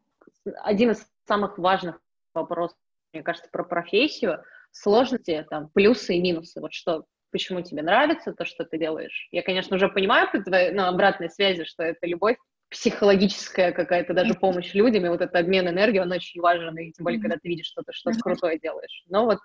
Один 0.62 0.90
из 0.90 1.06
самых 1.26 1.58
важных 1.58 2.00
вопросов, 2.34 2.78
мне 3.12 3.22
кажется, 3.22 3.48
про 3.50 3.64
профессию, 3.64 4.42
сложности, 4.70 5.46
там, 5.48 5.68
плюсы 5.68 6.16
и 6.16 6.20
минусы. 6.20 6.60
Вот 6.60 6.72
что, 6.72 7.04
почему 7.32 7.62
тебе 7.62 7.82
нравится 7.82 8.32
то, 8.32 8.44
что 8.44 8.64
ты 8.64 8.78
делаешь? 8.78 9.28
Я, 9.32 9.42
конечно, 9.42 9.76
уже 9.76 9.88
понимаю 9.88 10.30
по 10.30 10.40
твоей 10.40 10.70
ну, 10.70 10.84
обратной 10.84 11.30
связи, 11.30 11.64
что 11.64 11.82
это 11.82 12.06
любовь 12.06 12.36
психологическая 12.70 13.72
какая-то 13.72 14.14
даже 14.14 14.34
помощь 14.34 14.72
людям, 14.72 15.04
и 15.04 15.08
вот 15.10 15.20
этот 15.20 15.36
обмен 15.36 15.68
энергией, 15.68 16.02
он 16.02 16.10
очень 16.10 16.40
важен, 16.40 16.76
и 16.78 16.90
тем 16.92 17.04
более, 17.04 17.20
когда 17.20 17.36
ты 17.36 17.48
видишь 17.48 17.66
что-то, 17.66 17.92
что-то 17.92 18.18
крутое 18.18 18.58
делаешь. 18.58 19.04
Но 19.08 19.26
вот, 19.26 19.38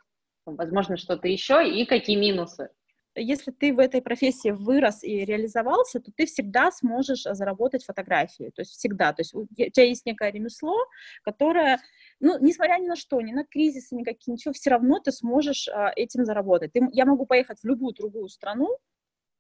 возможно, 0.46 0.96
что-то 0.96 1.28
еще, 1.28 1.68
и 1.68 1.86
какие 1.86 2.16
минусы? 2.16 2.70
Если 3.18 3.52
ты 3.52 3.74
в 3.74 3.80
этой 3.80 4.02
профессии 4.02 4.50
вырос 4.50 5.04
и 5.04 5.26
реализовался, 5.26 6.00
то 6.00 6.12
ты 6.16 6.26
всегда 6.26 6.72
сможешь 6.72 7.24
заработать 7.24 7.84
фотографии, 7.84 8.52
то 8.56 8.62
есть 8.62 8.72
всегда, 8.74 9.14
то 9.14 9.22
есть 9.22 9.34
у 9.34 9.48
тебя 9.48 9.84
есть 9.84 10.06
некое 10.06 10.32
ремесло, 10.32 10.76
которое, 11.24 11.80
ну, 12.20 12.38
несмотря 12.40 12.78
ни 12.80 12.88
на 12.88 12.96
что, 12.96 13.20
ни 13.22 13.32
на 13.32 13.44
кризисы, 13.44 13.96
никакие, 13.96 14.34
ничего, 14.34 14.54
все 14.54 14.70
равно 14.70 15.00
ты 15.00 15.12
сможешь 15.12 15.68
а, 15.68 15.92
этим 15.96 16.26
заработать. 16.26 16.74
Ты, 16.74 16.88
я 16.94 17.06
могу 17.06 17.26
поехать 17.26 17.60
в 17.60 17.66
любую 17.66 17.94
другую 17.94 18.30
страну, 18.30 18.78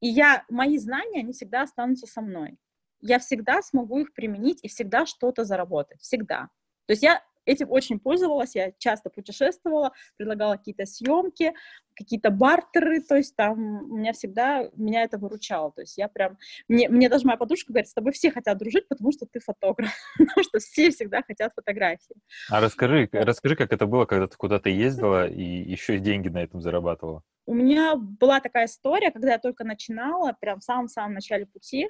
и 0.01 0.07
я, 0.07 0.43
мои 0.49 0.77
знания, 0.77 1.19
они 1.19 1.33
всегда 1.33 1.63
останутся 1.63 2.07
со 2.07 2.21
мной. 2.21 2.57
Я 2.99 3.19
всегда 3.19 3.61
смогу 3.61 3.99
их 3.99 4.13
применить 4.13 4.59
и 4.63 4.67
всегда 4.67 5.05
что-то 5.05 5.43
заработать, 5.43 6.01
всегда. 6.01 6.49
То 6.85 6.93
есть 6.93 7.03
я 7.03 7.21
этим 7.47 7.71
очень 7.71 7.99
пользовалась, 7.99 8.55
я 8.55 8.71
часто 8.77 9.09
путешествовала, 9.09 9.93
предлагала 10.17 10.57
какие-то 10.57 10.85
съемки, 10.85 11.53
какие-то 11.95 12.29
бартеры, 12.29 13.01
то 13.01 13.15
есть 13.15 13.35
там 13.35 13.83
у 13.91 13.97
меня 13.97 14.13
всегда, 14.13 14.69
меня 14.75 15.03
это 15.03 15.17
выручало, 15.17 15.71
то 15.71 15.81
есть 15.81 15.97
я 15.97 16.07
прям, 16.07 16.37
мне, 16.67 16.87
мне 16.89 17.09
даже 17.09 17.25
моя 17.25 17.37
подружка 17.37 17.73
говорит, 17.73 17.89
с 17.89 17.93
тобой 17.93 18.11
все 18.11 18.31
хотят 18.31 18.57
дружить, 18.57 18.87
потому 18.87 19.11
что 19.11 19.25
ты 19.25 19.39
фотограф, 19.39 19.91
потому 20.17 20.43
что 20.43 20.59
все 20.59 20.91
всегда 20.91 21.23
хотят 21.23 21.53
фотографии. 21.55 22.15
А 22.49 22.61
расскажи, 22.61 23.09
расскажи, 23.11 23.55
как 23.55 23.73
это 23.73 23.87
было, 23.87 24.05
когда 24.05 24.27
ты 24.27 24.37
куда-то 24.37 24.69
ездила 24.69 25.27
и 25.27 25.43
еще 25.43 25.95
и 25.95 25.99
деньги 25.99 26.27
на 26.27 26.43
этом 26.43 26.61
зарабатывала? 26.61 27.23
У 27.47 27.53
меня 27.53 27.95
была 27.95 28.41
такая 28.41 28.65
история, 28.65 29.09
когда 29.09 29.31
я 29.31 29.39
только 29.39 29.63
начинала, 29.63 30.33
прям 30.33 30.59
в 30.59 30.63
самом-самом 30.63 31.13
начале 31.13 31.45
пути, 31.45 31.87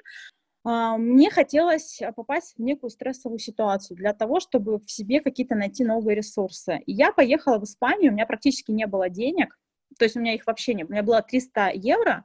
мне 0.64 1.30
хотелось 1.30 2.00
а, 2.02 2.12
попасть 2.12 2.54
в 2.56 2.62
некую 2.62 2.90
стрессовую 2.90 3.38
ситуацию 3.38 3.96
для 3.96 4.12
того, 4.12 4.40
чтобы 4.40 4.78
в 4.78 4.90
себе 4.90 5.20
какие-то 5.20 5.54
найти 5.54 5.84
новые 5.84 6.16
ресурсы. 6.16 6.80
И 6.86 6.92
я 6.92 7.12
поехала 7.12 7.58
в 7.58 7.64
Испанию, 7.64 8.10
у 8.10 8.14
меня 8.14 8.26
практически 8.26 8.70
не 8.72 8.86
было 8.86 9.08
денег, 9.08 9.58
то 9.98 10.04
есть 10.04 10.16
у 10.16 10.20
меня 10.20 10.34
их 10.34 10.46
вообще 10.46 10.74
не 10.74 10.84
было. 10.84 10.90
У 10.90 10.92
меня 10.94 11.02
было 11.02 11.22
300 11.22 11.70
евро 11.74 12.24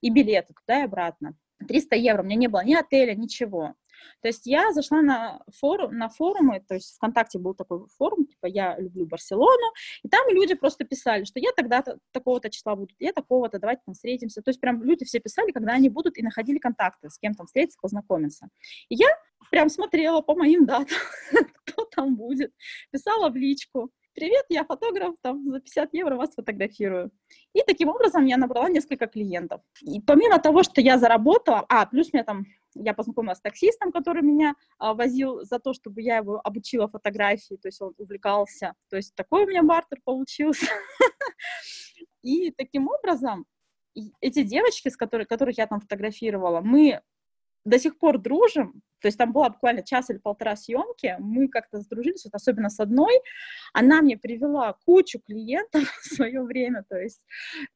и 0.00 0.10
билеты 0.10 0.54
туда 0.54 0.80
и 0.80 0.84
обратно. 0.84 1.36
300 1.66 1.96
евро, 1.96 2.22
у 2.22 2.24
меня 2.24 2.36
не 2.36 2.48
было 2.48 2.64
ни 2.64 2.74
отеля, 2.74 3.14
ничего. 3.14 3.74
То 4.22 4.28
есть 4.28 4.46
я 4.46 4.72
зашла 4.72 5.02
на, 5.02 5.40
форум, 5.58 5.96
на 5.96 6.08
форумы, 6.08 6.62
то 6.66 6.74
есть 6.74 6.96
ВКонтакте 6.96 7.38
был 7.38 7.54
такой 7.54 7.86
форум, 7.96 8.26
типа 8.26 8.46
«Я 8.46 8.78
люблю 8.78 9.06
Барселону», 9.06 9.72
и 10.02 10.08
там 10.08 10.28
люди 10.30 10.54
просто 10.54 10.84
писали, 10.84 11.24
что 11.24 11.38
я 11.40 11.50
тогда-то 11.56 11.98
такого-то 12.12 12.50
числа 12.50 12.76
буду, 12.76 12.94
я 12.98 13.12
такого-то, 13.12 13.58
давайте 13.58 13.82
там 13.84 13.94
встретимся. 13.94 14.42
То 14.42 14.50
есть 14.50 14.60
прям 14.60 14.82
люди 14.82 15.04
все 15.04 15.20
писали, 15.20 15.52
когда 15.52 15.72
они 15.72 15.88
будут, 15.88 16.18
и 16.18 16.22
находили 16.22 16.58
контакты, 16.58 17.10
с 17.10 17.18
кем 17.18 17.34
там 17.34 17.46
встретиться, 17.46 17.78
познакомиться. 17.80 18.48
И 18.88 18.96
я 18.96 19.08
прям 19.50 19.68
смотрела 19.68 20.20
по 20.22 20.34
моим 20.34 20.66
датам, 20.66 20.96
кто 21.64 21.84
там 21.84 22.16
будет, 22.16 22.52
писала 22.90 23.30
в 23.30 23.36
личку, 23.36 23.90
привет, 24.16 24.46
я 24.48 24.64
фотограф, 24.64 25.14
там 25.22 25.48
за 25.50 25.60
50 25.60 25.94
евро 25.94 26.16
вас 26.16 26.34
фотографирую. 26.34 27.10
И 27.52 27.60
таким 27.66 27.88
образом 27.88 28.24
я 28.24 28.36
набрала 28.38 28.68
несколько 28.68 29.06
клиентов. 29.06 29.60
И 29.82 30.00
помимо 30.00 30.38
того, 30.38 30.62
что 30.62 30.80
я 30.80 30.98
заработала, 30.98 31.64
а, 31.68 31.86
плюс 31.86 32.12
меня 32.12 32.24
там, 32.24 32.46
я 32.84 32.94
познакомилась 32.94 33.38
с 33.38 33.42
таксистом, 33.42 33.92
который 33.92 34.22
меня 34.22 34.54
а, 34.78 34.94
возил 34.94 35.44
за 35.44 35.58
то, 35.58 35.72
чтобы 35.72 36.02
я 36.02 36.18
его 36.18 36.40
обучила 36.42 36.88
фотографии, 36.88 37.56
то 37.56 37.68
есть 37.68 37.80
он 37.80 37.94
увлекался. 37.98 38.74
То 38.90 38.96
есть 38.96 39.14
такой 39.14 39.44
у 39.44 39.48
меня 39.48 39.62
бартер 39.62 39.98
получился. 40.04 40.66
И 42.22 42.50
таким 42.50 42.88
образом 42.88 43.46
эти 44.20 44.42
девочки, 44.42 44.88
с 44.88 44.96
которых, 44.96 45.28
которых 45.28 45.58
я 45.58 45.66
там 45.66 45.80
фотографировала, 45.80 46.60
мы 46.60 47.00
до 47.64 47.78
сих 47.78 47.98
пор 47.98 48.18
дружим, 48.18 48.82
то 49.00 49.08
есть 49.08 49.18
там 49.18 49.32
была 49.32 49.50
буквально 49.50 49.82
час 49.82 50.10
или 50.10 50.18
полтора 50.18 50.56
съемки, 50.56 51.16
мы 51.18 51.48
как-то 51.48 51.80
сдружились, 51.80 52.24
вот 52.24 52.34
особенно 52.34 52.70
с 52.70 52.80
одной, 52.80 53.20
она 53.72 54.02
мне 54.02 54.16
привела 54.16 54.74
кучу 54.84 55.20
клиентов 55.20 55.82
в 56.02 56.14
свое 56.14 56.42
время, 56.42 56.84
то 56.88 56.96
есть 56.96 57.20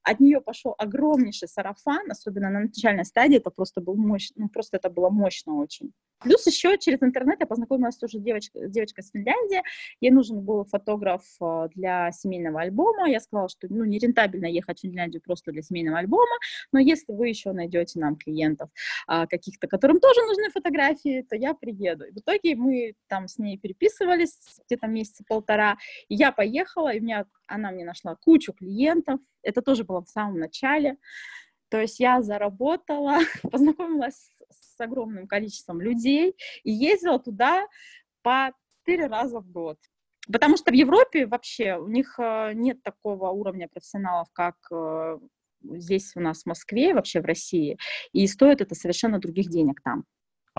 от 0.03 0.21
нее 0.21 0.41
пошел 0.41 0.75
огромнейший 0.79 1.49
сарафан, 1.49 2.11
особенно 2.11 2.51
на 2.51 2.61
начальной 2.61 3.05
стадии, 3.05 3.37
это 3.37 3.51
просто 3.51 3.81
был 3.81 3.97
мощно, 3.97 4.35
ну 4.39 4.49
просто 4.49 4.77
это 4.77 4.91
было 4.91 5.11
мощно 5.11 5.57
очень. 5.57 5.93
Плюс 6.23 6.47
еще 6.47 6.77
через 6.79 7.03
интернет 7.03 7.41
я 7.41 7.47
познакомилась 7.47 7.97
тоже 7.97 8.19
с 8.19 8.23
девочкой, 8.23 8.69
девочкой 8.69 9.05
с 9.05 9.11
Финляндии, 9.11 9.63
ей 10.01 10.11
нужен 10.11 10.41
был 10.43 10.65
фотограф 10.65 11.23
э, 11.41 11.69
для 11.75 12.13
семейного 12.13 12.61
альбома, 12.61 13.09
я 13.09 13.21
сказала, 13.21 13.49
что 13.49 13.67
ну 13.71 13.85
нерентабельно 13.85 14.47
ехать 14.47 14.79
в 14.79 14.83
Финляндию 14.83 15.23
просто 15.23 15.51
для 15.51 15.63
семейного 15.63 15.99
альбома, 15.99 16.37
но 16.73 16.79
если 16.79 17.13
вы 17.13 17.29
еще 17.29 17.53
найдете 17.53 17.99
нам 17.99 18.17
клиентов 18.17 18.69
а, 19.07 19.27
каких-то, 19.27 19.67
которым 19.67 19.99
тоже 19.99 20.21
нужны 20.27 20.51
фотографии, 20.51 21.10
то 21.29 21.37
я 21.37 21.55
приеду. 21.55 22.05
И 22.05 22.13
в 22.13 22.19
итоге 22.19 22.57
мы 22.57 22.95
там 23.09 23.29
с 23.29 23.39
ней 23.39 23.59
переписывались 23.59 24.39
где-то 24.67 24.87
месяца 24.87 25.25
полтора, 25.27 25.77
и 26.09 26.15
я 26.15 26.33
поехала, 26.33 26.93
и 26.93 27.01
у 27.01 27.03
меня, 27.03 27.27
она 27.47 27.71
мне 27.71 27.85
нашла 27.85 28.17
кучу 28.17 28.53
клиентов, 28.53 29.21
это 29.43 29.63
тоже 29.63 29.85
было 29.85 30.03
в 30.03 30.09
самом 30.09 30.39
начале, 30.39 30.97
то 31.71 31.81
есть 31.81 32.01
я 32.01 32.21
заработала, 32.23 33.19
познакомилась 33.51 34.31
с 34.51 34.81
огромным 34.81 35.27
количеством 35.27 35.81
людей 35.81 36.35
и 36.65 36.73
ездила 36.73 37.19
туда 37.19 37.67
по 38.23 38.53
четыре 38.81 39.07
раза 39.07 39.41
в 39.41 39.51
год. 39.51 39.79
Потому 40.31 40.57
что 40.57 40.71
в 40.71 40.75
Европе 40.75 41.27
вообще 41.27 41.77
у 41.77 41.89
них 41.89 42.19
э, 42.19 42.53
нет 42.55 42.83
такого 42.83 43.31
уровня 43.31 43.69
профессионалов, 43.69 44.29
как 44.33 44.57
э, 44.71 45.19
здесь 45.63 46.13
у 46.17 46.21
нас 46.21 46.43
в 46.43 46.47
Москве, 46.47 46.95
вообще 46.95 47.21
в 47.21 47.25
России, 47.25 47.79
и 48.13 48.27
стоит 48.27 48.61
это 48.61 48.75
совершенно 48.75 49.19
других 49.19 49.49
денег 49.49 49.81
там. 49.83 50.05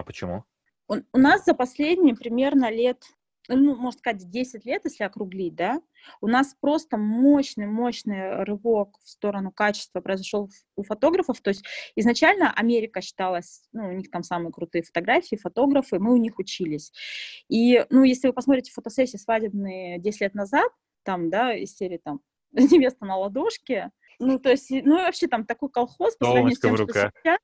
А 0.01 0.03
почему? 0.03 0.43
У, 0.87 0.95
у 1.13 1.17
нас 1.19 1.45
за 1.45 1.53
последние 1.53 2.15
примерно 2.15 2.71
лет, 2.71 3.03
ну, 3.47 3.75
можно 3.75 3.99
сказать, 3.99 4.27
10 4.27 4.65
лет, 4.65 4.81
если 4.83 5.03
округлить, 5.03 5.53
да, 5.53 5.79
у 6.21 6.27
нас 6.27 6.55
просто 6.59 6.97
мощный-мощный 6.97 8.43
рывок 8.43 8.97
в 9.03 9.07
сторону 9.07 9.51
качества 9.51 10.01
произошел 10.01 10.49
у 10.75 10.81
фотографов. 10.81 11.39
То 11.41 11.51
есть 11.51 11.63
изначально 11.95 12.51
Америка 12.51 12.99
считалась, 13.01 13.63
ну, 13.73 13.89
у 13.89 13.91
них 13.91 14.09
там 14.09 14.23
самые 14.23 14.51
крутые 14.51 14.81
фотографии, 14.81 15.35
фотографы, 15.35 15.99
мы 15.99 16.13
у 16.13 16.17
них 16.17 16.39
учились. 16.39 16.91
И, 17.47 17.85
ну, 17.91 18.03
если 18.03 18.25
вы 18.25 18.33
посмотрите 18.33 18.71
фотосессии 18.71 19.17
свадебные 19.17 19.99
10 19.99 20.21
лет 20.21 20.33
назад, 20.33 20.71
там, 21.03 21.29
да, 21.29 21.53
из 21.53 21.75
серии 21.75 22.01
там 22.03 22.21
невеста 22.53 23.05
на 23.05 23.17
ладошке, 23.17 23.91
ну, 24.17 24.39
то 24.39 24.49
есть, 24.49 24.71
ну, 24.71 24.95
вообще 24.95 25.27
там 25.27 25.45
такой 25.45 25.69
колхоз 25.69 26.15
по 26.15 26.25
сравнению 26.25 26.55
с 26.55 26.59
тем, 26.59 26.75
что 26.75 26.87
сейчас. 26.87 27.11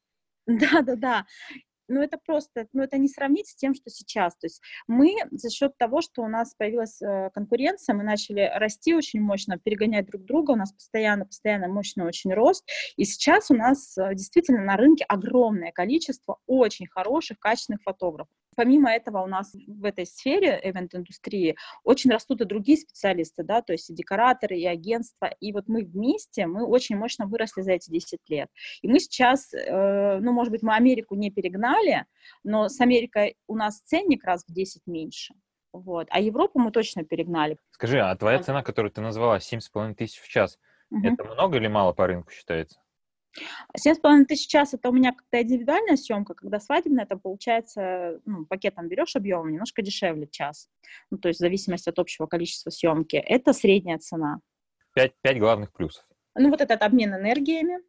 Да, 0.48 0.82
да, 0.82 0.96
да 0.96 1.26
ну, 1.88 2.02
это 2.02 2.18
просто, 2.26 2.68
ну, 2.74 2.84
это 2.84 2.98
не 2.98 3.08
сравнить 3.08 3.48
с 3.48 3.56
тем, 3.56 3.74
что 3.74 3.90
сейчас. 3.90 4.36
То 4.38 4.46
есть 4.48 4.62
мы 4.88 5.16
за 5.32 5.50
счет 5.50 5.78
того, 5.78 6.02
что 6.02 6.22
у 6.22 6.28
нас 6.28 6.54
появилась 6.56 7.02
э, 7.02 7.30
конкуренция, 7.34 7.96
мы 7.96 8.04
начали 8.04 8.52
расти 8.56 8.94
очень 8.94 9.22
мощно, 9.22 9.58
перегонять 9.58 10.08
друг 10.08 10.24
друга, 10.26 10.52
у 10.52 10.56
нас 10.56 10.72
постоянно, 10.74 11.26
постоянно 11.26 11.68
мощный 11.68 12.06
очень 12.06 12.34
рост, 12.34 12.68
и 12.96 13.06
сейчас 13.06 13.52
у 13.52 13.56
нас 13.56 13.98
э, 13.98 14.14
действительно 14.14 14.62
на 14.64 14.78
рынке 14.78 15.06
огромное 15.08 15.72
количество 15.72 16.40
очень 16.46 16.88
хороших, 16.88 17.40
качественных 17.40 17.82
фотографов. 17.84 18.34
Помимо 18.58 18.92
этого 18.92 19.22
у 19.22 19.28
нас 19.28 19.54
в 19.68 19.86
этой 19.86 20.08
сфере 20.08 20.60
эвент-индустрии 20.64 21.56
очень 21.84 22.10
растут 22.10 22.42
и 22.42 22.46
другие 22.46 22.80
специалисты, 22.80 23.44
да, 23.44 23.62
то 23.62 23.72
есть 23.72 23.92
и 23.92 23.94
декораторы, 23.94 24.58
и 24.58 24.66
агентства, 24.66 25.28
и 25.40 25.54
вот 25.54 25.66
мы 25.68 25.84
вместе, 25.84 26.48
мы 26.48 26.66
очень 26.66 26.98
мощно 26.98 27.28
выросли 27.28 27.62
за 27.62 27.74
эти 27.74 27.92
10 27.92 28.20
лет. 28.30 28.50
И 28.82 28.88
мы 28.88 29.00
сейчас, 29.00 29.54
э, 29.54 30.18
ну, 30.22 30.32
может 30.32 30.52
быть, 30.52 30.64
мы 30.64 30.74
Америку 30.74 31.14
не 31.14 31.30
перегнали, 31.30 31.77
но 32.44 32.70
с 32.70 32.80
Америкой 32.82 33.38
у 33.48 33.56
нас 33.56 33.82
ценник 33.82 34.24
раз 34.24 34.44
в 34.48 34.54
10 34.54 34.88
меньше. 34.88 35.34
Вот. 35.74 36.08
А 36.10 36.20
Европу 36.20 36.60
мы 36.60 36.72
точно 36.72 37.04
перегнали. 37.04 37.58
Скажи, 37.72 38.00
а 38.00 38.16
твоя 38.16 38.40
цена, 38.40 38.64
которую 38.64 38.92
ты 38.92 39.02
назвала, 39.02 39.38
7,5 39.38 39.96
тысяч 39.96 40.20
в 40.20 40.28
час, 40.28 40.58
угу. 40.90 41.06
это 41.06 41.24
много 41.24 41.58
или 41.58 41.68
мало 41.68 41.94
по 41.94 42.08
рынку 42.08 42.32
считается? 42.32 42.80
Семь 43.76 43.94
с 43.94 44.00
половиной 44.00 44.26
тысяч 44.26 44.48
час 44.48 44.74
это 44.74 44.90
у 44.90 44.92
меня 44.92 45.12
как-то 45.12 45.42
индивидуальная 45.42 45.96
съемка, 45.96 46.34
когда 46.34 46.60
свадебная, 46.60 47.04
это 47.04 47.18
получается, 47.18 48.20
ну, 48.26 48.46
пакетом 48.46 48.88
берешь 48.88 49.16
объемом, 49.16 49.52
немножко 49.52 49.82
дешевле 49.82 50.28
час. 50.28 50.70
Ну, 51.12 51.18
то 51.18 51.28
есть 51.28 51.40
в 51.40 51.42
зависимости 51.42 51.90
от 51.90 52.00
общего 52.00 52.26
количества 52.26 52.72
съемки. 52.72 53.16
Это 53.16 53.54
средняя 53.54 54.00
цена. 54.00 54.40
Пять, 54.94 55.14
пять 55.22 55.40
главных 55.40 55.72
плюсов. 55.72 56.04
Ну, 56.36 56.50
вот 56.50 56.62
этот 56.62 56.82
обмен 56.82 57.14
энергиями, 57.14 57.80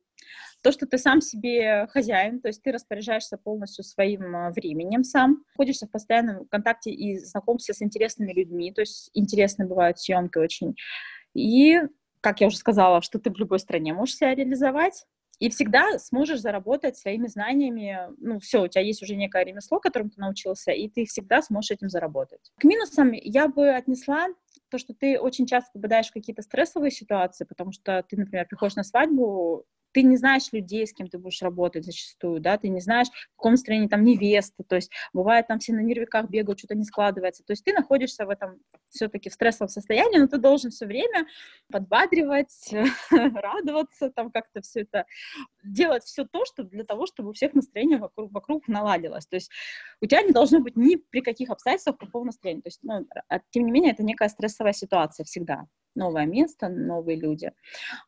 То, 0.63 0.73
что 0.73 0.87
ты 0.87 0.99
сам 0.99 1.21
себе 1.21 1.87
хозяин, 1.89 2.41
то 2.41 2.49
есть 2.49 2.63
ты 2.63 2.73
распоряжаешься 2.73 3.39
полностью 3.39 3.85
своим 3.85 4.35
а, 4.35 4.51
временем 4.51 5.05
сам, 5.05 5.45
находишься 5.55 5.87
в 5.87 5.91
постоянном 5.91 6.47
контакте 6.47 6.91
и 6.91 7.19
знакомстве 7.19 7.75
с 7.75 7.83
интересными 7.83 8.33
людьми, 8.33 8.73
то 8.73 8.81
есть 8.81 9.11
интересные 9.15 9.69
бывают 9.69 9.99
съемки 9.99 10.39
очень. 10.39 10.75
И, 11.35 11.81
как 12.21 12.41
я 12.41 12.49
уже 12.49 12.57
сказала, 12.57 13.03
что 13.03 13.19
ты 13.19 13.31
в 13.31 13.39
любой 13.39 13.61
стране 13.61 13.93
можешь 13.93 14.17
себя 14.17 14.35
реализовать, 14.35 15.05
и 15.39 15.51
всегда 15.51 15.99
сможешь 15.99 16.41
заработать 16.41 16.97
своими 16.97 17.29
знаниями, 17.29 17.97
ну, 18.19 18.41
все, 18.41 18.65
у 18.65 18.69
тебя 18.69 18.83
есть 18.83 19.03
уже 19.03 19.15
некое 19.15 19.45
ремесло, 19.45 19.79
которым 19.79 20.11
ты 20.11 20.21
научился, 20.21 20.73
и 20.73 20.89
ты 20.89 21.05
всегда 21.05 21.43
сможешь 21.43 21.71
этим 21.71 21.89
заработать. 21.89 22.53
К 22.59 22.65
минусам 22.65 23.13
я 23.13 23.47
бы 23.47 23.71
отнесла 23.71 24.27
то, 24.69 24.79
что 24.79 24.95
ты 24.95 25.19
очень 25.19 25.47
часто 25.47 25.71
попадаешь 25.73 26.09
в 26.09 26.13
какие-то 26.13 26.43
стрессовые 26.43 26.91
ситуации, 26.91 27.45
потому 27.45 27.73
что 27.73 28.05
ты, 28.09 28.17
например, 28.17 28.47
приходишь 28.47 28.77
на 28.77 28.83
свадьбу, 28.83 29.65
ты 29.99 30.05
не 30.05 30.17
знаешь 30.17 30.53
людей, 30.53 30.87
с 30.87 30.93
кем 30.93 31.09
ты 31.09 31.19
будешь 31.19 31.43
работать 31.43 31.85
зачастую, 31.85 32.41
да, 32.41 32.57
ты 32.57 32.69
не 32.69 32.81
знаешь, 32.81 33.09
в 33.09 33.37
каком 33.37 33.53
настроении 33.55 33.89
там 33.89 34.05
невеста, 34.05 34.63
то 34.63 34.77
есть 34.77 34.93
бывает 35.13 35.49
там 35.49 35.59
все 35.59 35.73
на 35.73 35.81
нервиках 35.81 36.31
бегают, 36.31 36.61
что-то 36.61 36.77
не 36.77 36.85
складывается, 36.85 37.43
то 37.43 37.53
есть 37.53 37.65
ты 37.65 37.73
находишься 37.73 38.25
в 38.25 38.31
этом 38.31 38.61
все-таки 38.91 39.29
в 39.29 39.35
стрессовом 39.35 39.69
состоянии, 39.69 40.19
но 40.19 40.29
ты 40.29 40.39
должен 40.39 40.71
все 40.71 40.87
время 40.87 41.27
подбадривать, 41.69 42.73
радоваться, 43.11 44.11
там 44.11 44.31
как-то 44.31 44.61
все 44.61 44.83
это, 44.83 45.05
делать 45.65 46.05
все 46.05 46.25
то, 46.25 46.45
что 46.45 46.63
для 46.63 46.85
того, 46.85 47.07
чтобы 47.07 47.31
у 47.31 47.33
всех 47.33 47.55
настроение 47.55 47.99
вокруг, 47.99 48.31
вокруг 48.31 48.69
наладилось, 48.69 49.27
то 49.27 49.35
есть 49.35 49.51
у 50.01 50.07
тебя 50.07 50.23
не 50.23 50.31
должно 50.31 50.61
быть 50.61 50.77
ни 50.77 50.95
при 50.95 51.23
каких 51.23 51.51
обстоятельствах 51.51 51.99
плохого 51.99 52.23
настроения, 52.23 52.63
то 52.63 52.69
есть, 52.69 52.79
ну, 52.85 53.05
а, 53.29 53.41
тем 53.51 53.65
не 53.65 53.73
менее, 53.73 53.95
это 53.95 54.05
некая 54.05 54.29
стрессовая 54.29 54.75
ситуация 54.75 55.25
всегда 55.25 55.67
новое 55.95 56.27
место, 56.27 56.69
новые 56.69 57.17
люди. 57.17 57.53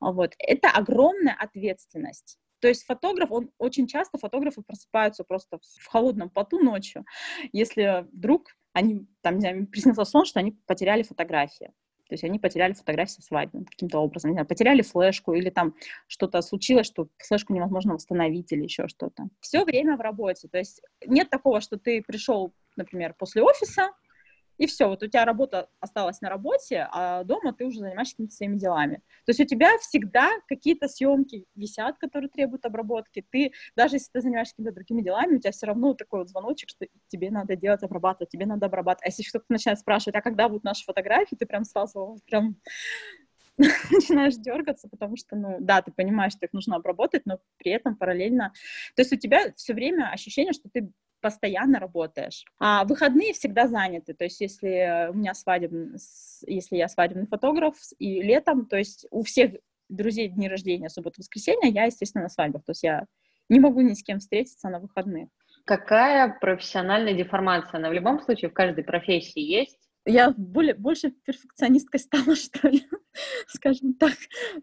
Вот. 0.01 0.35
Это 0.38 0.69
огромная 0.71 1.35
ответственность. 1.38 2.38
То 2.61 2.69
есть 2.69 2.85
фотограф, 2.85 3.31
он 3.33 3.51
очень 3.59 3.87
часто 3.87 4.19
фотографы 4.19 4.62
просыпаются 4.62 5.25
просто 5.25 5.59
в 5.59 5.87
холодном 5.87 6.29
поту 6.29 6.59
ночью, 6.59 7.05
если 7.53 8.07
вдруг 8.12 8.57
они, 8.73 9.07
там, 9.23 9.37
не 9.37 9.40
знаю, 9.40 9.66
приснился 9.66 10.05
сон, 10.05 10.27
что 10.27 10.40
они 10.40 10.53
потеряли 10.66 11.03
фотографии. 11.03 11.73
То 12.09 12.14
есть 12.14 12.25
они 12.25 12.40
потеряли 12.40 12.73
фотографии 12.73 13.21
свадьбы 13.21 13.64
каким-то 13.64 14.01
образом, 14.01 14.31
не 14.31 14.35
знаю, 14.35 14.47
потеряли 14.47 14.83
флешку 14.83 15.33
или 15.33 15.49
там 15.49 15.77
что-то 16.09 16.43
случилось, 16.43 16.87
что 16.87 17.09
флешку 17.19 17.55
невозможно 17.55 17.95
восстановить 17.95 18.51
или 18.51 18.64
еще 18.64 18.88
что-то. 18.88 19.29
Все 19.40 19.64
время 19.64 19.97
в 19.97 20.01
работе. 20.01 20.49
То 20.49 20.59
есть 20.59 20.83
нет 21.07 21.31
такого, 21.31 21.61
что 21.61 21.79
ты 21.79 22.03
пришел, 22.03 22.53
например, 22.77 23.14
после 23.16 23.43
офиса, 23.43 23.90
и 24.61 24.66
все, 24.66 24.88
вот 24.88 25.03
у 25.03 25.07
тебя 25.07 25.25
работа 25.25 25.70
осталась 25.81 26.20
на 26.20 26.29
работе, 26.29 26.87
а 26.92 27.25
дома 27.25 27.55
ты 27.55 27.64
уже 27.64 27.79
занимаешься 27.79 28.12
какими-то 28.12 28.35
своими 28.35 28.59
делами. 28.59 28.96
То 29.25 29.31
есть 29.31 29.40
у 29.40 29.44
тебя 29.46 29.79
всегда 29.79 30.29
какие-то 30.49 30.87
съемки 30.87 31.46
висят, 31.55 31.96
которые 31.96 32.29
требуют 32.29 32.66
обработки. 32.66 33.25
Ты, 33.31 33.53
даже 33.75 33.96
если 33.96 34.11
ты 34.12 34.20
занимаешься 34.20 34.53
какими-то 34.53 34.75
другими 34.75 35.01
делами, 35.01 35.37
у 35.37 35.38
тебя 35.38 35.53
все 35.53 35.64
равно 35.64 35.94
такой 35.94 36.20
вот 36.20 36.29
звоночек, 36.29 36.68
что 36.68 36.87
тебе 37.09 37.31
надо 37.31 37.57
делать, 37.57 37.83
обрабатывать, 37.83 38.29
тебе 38.29 38.44
надо 38.44 38.66
обрабатывать. 38.66 39.07
А 39.07 39.09
если 39.09 39.23
кто-то 39.31 39.46
начинает 39.49 39.79
спрашивать, 39.79 40.16
а 40.16 40.20
когда 40.20 40.46
будут 40.51 40.64
наши 40.64 40.85
фотографии, 40.85 41.37
ты 41.37 41.46
прям 41.46 41.64
сразу 41.64 42.18
прям 42.27 42.57
начинаешь 43.57 44.37
дергаться, 44.37 44.90
потому 44.90 45.16
что, 45.16 45.37
ну, 45.37 45.57
да, 45.61 45.81
ты 45.81 45.90
понимаешь, 45.90 46.33
что 46.33 46.44
их 46.44 46.53
нужно 46.53 46.77
обработать, 46.77 47.23
но 47.25 47.38
при 47.57 47.73
этом 47.73 47.96
параллельно... 47.96 48.53
То 48.94 49.01
есть 49.01 49.12
у 49.14 49.16
тебя 49.16 49.55
все 49.57 49.73
время 49.73 50.11
ощущение, 50.11 50.53
что 50.53 50.68
ты 50.68 50.92
постоянно 51.21 51.79
работаешь. 51.79 52.45
А 52.59 52.85
выходные 52.85 53.33
всегда 53.33 53.67
заняты, 53.67 54.15
то 54.15 54.25
есть 54.25 54.41
если 54.41 55.09
у 55.11 55.15
меня 55.15 55.35
свадебный, 55.35 55.99
если 56.47 56.77
я 56.77 56.89
свадебный 56.89 57.27
фотограф 57.27 57.75
и 57.99 58.23
летом, 58.23 58.67
то 58.67 58.77
есть 58.77 59.07
у 59.11 59.23
всех 59.23 59.53
друзей 59.89 60.29
дни 60.29 60.49
рождения, 60.49 60.89
суббота-воскресенье, 60.89 61.71
я, 61.71 61.85
естественно, 61.85 62.25
на 62.25 62.29
свадьбах, 62.29 62.65
то 62.65 62.71
есть 62.71 62.83
я 62.83 63.07
не 63.49 63.61
могу 63.61 63.81
ни 63.81 63.93
с 63.93 64.03
кем 64.03 64.21
встретиться 64.21 64.69
на 64.69 64.79
выходных. 64.79 65.29
Какая 65.65 66.37
профессиональная 66.41 67.15
деформация? 67.15 67.79
Она 67.79 67.91
в 67.91 67.93
любом 67.93 68.21
случае 68.21 68.51
в 68.51 68.55
каждой 68.55 68.85
профессии 68.85 69.41
есть? 69.41 69.79
Я 70.07 70.33
более, 70.37 70.75
больше 70.75 71.11
перфекционисткой 71.11 72.01
стала, 72.01 72.35
что 72.37 72.69
ли, 72.69 72.83
скажем 73.49 73.95
так. 73.95 74.15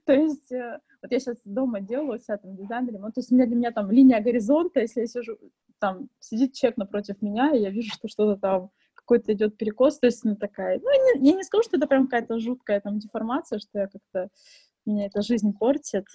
То 0.05 0.13
есть 0.13 0.51
э, 0.51 0.79
вот 1.01 1.11
я 1.11 1.19
сейчас 1.19 1.37
дома 1.45 1.79
делаю 1.79 2.19
с 2.19 2.29
этим 2.29 2.55
дизайнером, 2.55 3.01
вот, 3.01 3.13
то 3.13 3.19
есть 3.19 3.31
у 3.31 3.35
меня 3.35 3.45
для 3.45 3.55
меня 3.55 3.71
там 3.71 3.91
линия 3.91 4.19
горизонта, 4.19 4.79
если 4.81 5.01
я 5.01 5.07
сижу, 5.07 5.37
там 5.79 6.09
сидит 6.19 6.53
человек 6.53 6.77
напротив 6.77 7.21
меня, 7.21 7.51
и 7.55 7.59
я 7.59 7.69
вижу, 7.69 7.91
что 7.93 8.07
что-то 8.07 8.39
там 8.39 8.71
какой-то 8.93 9.33
идет 9.33 9.57
перекос, 9.57 9.99
то 9.99 10.07
есть 10.07 10.23
ну 10.25 10.35
такая, 10.35 10.79
ну 10.79 10.89
не, 10.89 11.29
я 11.29 11.35
не 11.35 11.43
скажу, 11.43 11.63
что 11.63 11.77
это 11.77 11.87
прям 11.87 12.07
какая-то 12.07 12.39
жуткая 12.39 12.81
там 12.81 12.99
деформация, 12.99 13.59
что 13.59 13.79
я 13.79 13.87
как-то 13.87 14.29
меня 14.85 15.05
эта 15.05 15.21
жизнь 15.21 15.53
портит. 15.57 16.05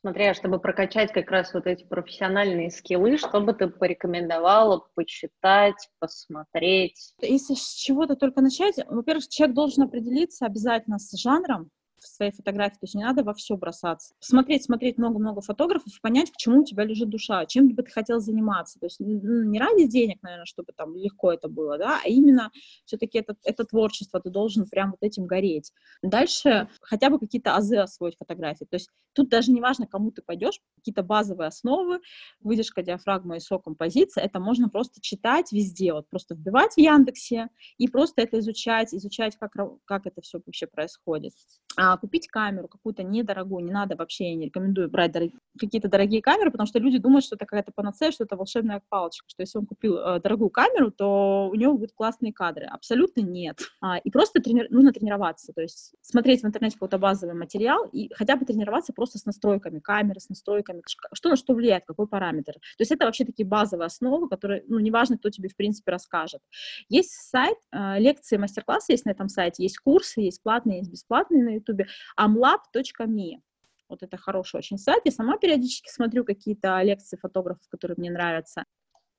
Смотри, 0.00 0.26
а 0.26 0.34
чтобы 0.34 0.60
прокачать 0.60 1.12
как 1.12 1.28
раз 1.30 1.52
вот 1.52 1.66
эти 1.66 1.84
профессиональные 1.84 2.70
скиллы, 2.70 3.18
что 3.18 3.40
бы 3.40 3.52
ты 3.52 3.66
порекомендовала 3.66 4.86
почитать, 4.94 5.88
посмотреть? 5.98 7.14
Если 7.20 7.54
с 7.54 7.74
чего-то 7.74 8.14
только 8.14 8.40
начать, 8.40 8.76
во-первых, 8.86 9.26
человек 9.26 9.56
должен 9.56 9.82
определиться 9.82 10.46
обязательно 10.46 11.00
с 11.00 11.18
жанром, 11.18 11.70
в 12.00 12.06
своей 12.06 12.32
фотографии, 12.32 12.74
то 12.74 12.84
есть 12.84 12.94
не 12.94 13.04
надо 13.04 13.22
во 13.22 13.34
все 13.34 13.56
бросаться. 13.56 14.14
Смотреть, 14.20 14.64
смотреть 14.64 14.98
много-много 14.98 15.40
фотографов, 15.40 15.92
понять, 16.00 16.30
к 16.30 16.36
чему 16.36 16.60
у 16.60 16.64
тебя 16.64 16.84
лежит 16.84 17.08
душа, 17.08 17.44
чем 17.46 17.68
бы 17.68 17.82
ты 17.82 17.90
хотел 17.90 18.20
заниматься. 18.20 18.78
То 18.78 18.86
есть 18.86 19.00
не 19.00 19.58
ради 19.58 19.86
денег, 19.86 20.22
наверное, 20.22 20.46
чтобы 20.46 20.72
там 20.76 20.96
легко 20.96 21.32
это 21.32 21.48
было, 21.48 21.78
да, 21.78 22.00
а 22.04 22.08
именно 22.08 22.50
все-таки 22.84 23.18
это, 23.18 23.36
это 23.44 23.64
творчество, 23.64 24.20
ты 24.20 24.30
должен 24.30 24.66
прям 24.66 24.90
вот 24.90 25.02
этим 25.02 25.26
гореть. 25.26 25.72
Дальше 26.02 26.68
хотя 26.80 27.10
бы 27.10 27.18
какие-то 27.18 27.54
азы 27.54 27.76
освоить 27.76 28.16
фотографии. 28.16 28.64
То 28.64 28.76
есть 28.76 28.88
тут 29.12 29.28
даже 29.28 29.50
не 29.52 29.60
важно, 29.60 29.86
кому 29.86 30.10
ты 30.10 30.22
пойдешь, 30.22 30.60
какие-то 30.76 31.02
базовые 31.02 31.48
основы, 31.48 32.00
выдержка 32.40 32.82
диафрагма 32.82 33.36
и 33.36 33.40
композиция, 33.64 34.24
это 34.24 34.40
можно 34.40 34.68
просто 34.68 35.00
читать 35.00 35.52
везде, 35.52 35.92
вот 35.92 36.08
просто 36.08 36.34
вбивать 36.34 36.74
в 36.74 36.78
Яндексе 36.78 37.48
и 37.78 37.88
просто 37.88 38.22
это 38.22 38.38
изучать, 38.38 38.94
изучать, 38.94 39.36
как, 39.36 39.52
как 39.84 40.06
это 40.06 40.20
все 40.20 40.40
вообще 40.44 40.66
происходит. 40.66 41.32
А, 41.80 41.96
купить 41.96 42.26
камеру 42.26 42.66
какую-то 42.66 43.04
недорогую, 43.04 43.64
не 43.64 43.70
надо 43.70 43.94
вообще, 43.94 44.30
я 44.30 44.34
не 44.34 44.46
рекомендую 44.46 44.90
брать 44.90 45.12
дорог... 45.12 45.30
какие-то 45.56 45.88
дорогие 45.88 46.20
камеры, 46.20 46.50
потому 46.50 46.66
что 46.66 46.80
люди 46.80 46.98
думают, 46.98 47.24
что 47.24 47.36
это 47.36 47.46
какая-то 47.46 47.70
панацея, 47.72 48.10
что 48.10 48.24
это 48.24 48.36
волшебная 48.36 48.82
палочка, 48.88 49.24
что 49.28 49.42
если 49.42 49.58
он 49.58 49.66
купил 49.66 49.96
э, 49.96 50.20
дорогую 50.20 50.50
камеру, 50.50 50.90
то 50.90 51.48
у 51.48 51.54
него 51.54 51.74
будут 51.74 51.92
классные 51.92 52.32
кадры. 52.32 52.64
Абсолютно 52.64 53.20
нет. 53.20 53.60
А, 53.80 53.98
и 53.98 54.10
просто 54.10 54.40
трени... 54.40 54.66
нужно 54.70 54.92
тренироваться, 54.92 55.52
то 55.52 55.62
есть 55.62 55.94
смотреть 56.02 56.42
в 56.42 56.46
интернете 56.46 56.74
какой-то 56.74 56.98
базовый 56.98 57.36
материал 57.36 57.88
и 57.92 58.12
хотя 58.12 58.34
бы 58.34 58.44
тренироваться 58.44 58.92
просто 58.92 59.18
с 59.18 59.24
настройками 59.24 59.78
камеры, 59.78 60.18
с 60.18 60.28
настройками, 60.28 60.82
что 61.12 61.28
на 61.28 61.36
что 61.36 61.54
влияет, 61.54 61.84
какой 61.84 62.08
параметр. 62.08 62.54
То 62.54 62.80
есть 62.80 62.90
это 62.90 63.04
вообще 63.04 63.24
такие 63.24 63.46
базовые 63.46 63.86
основы, 63.86 64.28
которые, 64.28 64.64
ну, 64.66 64.80
неважно, 64.80 65.16
кто 65.16 65.30
тебе, 65.30 65.48
в 65.48 65.54
принципе, 65.54 65.92
расскажет. 65.92 66.40
Есть 66.88 67.12
сайт, 67.12 67.56
э, 67.70 68.00
лекции, 68.00 68.36
мастер-классы 68.36 68.92
есть 68.92 69.04
на 69.04 69.10
этом 69.10 69.28
сайте, 69.28 69.62
есть 69.62 69.78
курсы, 69.78 70.22
есть 70.22 70.42
платные, 70.42 70.78
есть 70.78 70.90
бесплатные 70.90 71.44
на 71.44 71.50
YouTube, 71.50 71.67
YouTube, 71.68 71.88
amlab.me. 72.18 73.40
Вот 73.88 74.02
это 74.02 74.16
хороший 74.18 74.56
очень 74.56 74.78
сайт. 74.78 75.02
Я 75.04 75.12
сама 75.12 75.38
периодически 75.38 75.90
смотрю 75.90 76.24
какие-то 76.24 76.80
лекции 76.82 77.16
фотографов, 77.16 77.66
которые 77.68 77.96
мне 77.98 78.10
нравятся. 78.10 78.64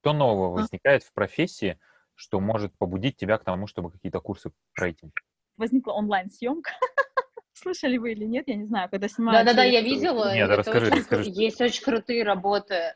Что 0.02 0.14
нового 0.14 0.60
а? 0.60 0.62
возникает 0.62 1.04
в 1.04 1.12
профессии, 1.14 1.80
что 2.16 2.40
может 2.40 2.78
побудить 2.78 3.18
тебя 3.18 3.38
к 3.38 3.44
тому, 3.44 3.68
чтобы 3.68 3.92
какие-то 3.92 4.20
курсы 4.20 4.52
пройти? 4.76 5.12
Возникла 5.58 5.94
онлайн-съемка. 5.94 6.72
Слышали 7.54 7.98
вы 7.98 8.14
или 8.14 8.26
нет, 8.26 8.48
я 8.48 8.56
не 8.56 8.66
знаю, 8.66 8.90
когда 8.90 9.08
снимают. 9.10 9.46
Да-да-да, 9.46 9.64
я 9.64 9.82
видела. 9.82 10.34
Нет, 10.34 10.50
расскажи, 10.50 10.88
очень, 10.88 10.98
расскажи. 10.98 11.30
Есть 11.30 11.60
очень 11.60 11.84
крутые 11.84 12.24
работы. 12.24 12.94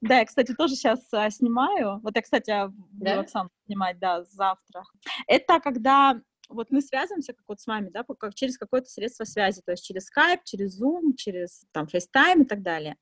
Да, 0.00 0.18
я, 0.18 0.24
кстати, 0.24 0.54
тоже 0.54 0.74
сейчас 0.74 1.00
а, 1.12 1.30
снимаю. 1.30 2.00
Вот 2.02 2.16
я, 2.16 2.22
кстати, 2.22 2.50
а, 2.50 2.68
буду 2.68 3.04
да? 3.04 3.20
Оксану 3.20 3.50
снимать, 3.66 3.98
да, 3.98 4.24
завтра. 4.24 4.84
Это 5.26 5.60
когда 5.60 6.20
вот 6.48 6.70
мы 6.70 6.80
связываемся, 6.80 7.32
как 7.32 7.44
вот 7.48 7.60
с 7.60 7.66
вами, 7.66 7.90
да, 7.90 8.04
как 8.18 8.34
через 8.34 8.58
какое-то 8.58 8.88
средство 8.88 9.24
связи, 9.24 9.62
то 9.64 9.72
есть 9.72 9.84
через 9.84 10.08
Skype, 10.10 10.40
через 10.44 10.80
Zoom, 10.80 11.14
через 11.16 11.64
там 11.72 11.86
FaceTime 11.86 12.42
и 12.42 12.44
так 12.44 12.62
далее. 12.62 12.96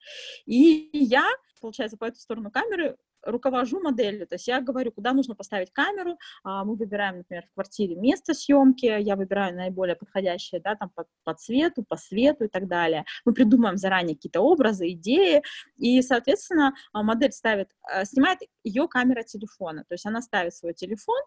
И 0.46 0.90
я, 0.92 1.28
получается, 1.60 1.96
по 1.96 2.04
эту 2.04 2.18
сторону 2.18 2.50
камеры 2.50 2.96
руковожу 3.22 3.80
моделью, 3.80 4.26
то 4.26 4.36
есть 4.36 4.48
я 4.48 4.60
говорю, 4.60 4.92
куда 4.92 5.12
нужно 5.12 5.34
поставить 5.34 5.70
камеру, 5.72 6.18
а, 6.42 6.64
мы 6.64 6.74
выбираем, 6.74 7.18
например, 7.18 7.44
в 7.46 7.54
квартире 7.54 7.94
место 7.96 8.34
съемки, 8.34 8.86
я 8.86 9.16
выбираю 9.16 9.54
наиболее 9.54 9.96
подходящее, 9.96 10.60
да, 10.60 10.74
там 10.74 10.90
по, 10.94 11.04
по 11.24 11.34
цвету, 11.34 11.84
по 11.86 11.96
свету 11.96 12.44
и 12.44 12.48
так 12.48 12.66
далее. 12.66 13.04
Мы 13.24 13.34
придумаем 13.34 13.76
заранее 13.76 14.16
какие-то 14.16 14.40
образы, 14.40 14.88
идеи, 14.92 15.42
и, 15.76 16.00
соответственно, 16.02 16.74
а, 16.92 17.02
модель 17.02 17.32
ставит, 17.32 17.68
а, 17.82 18.04
снимает 18.04 18.38
ее 18.64 18.88
камера 18.88 19.22
телефона, 19.22 19.84
то 19.86 19.94
есть 19.94 20.06
она 20.06 20.22
ставит 20.22 20.54
свой 20.54 20.74
телефон, 20.74 21.20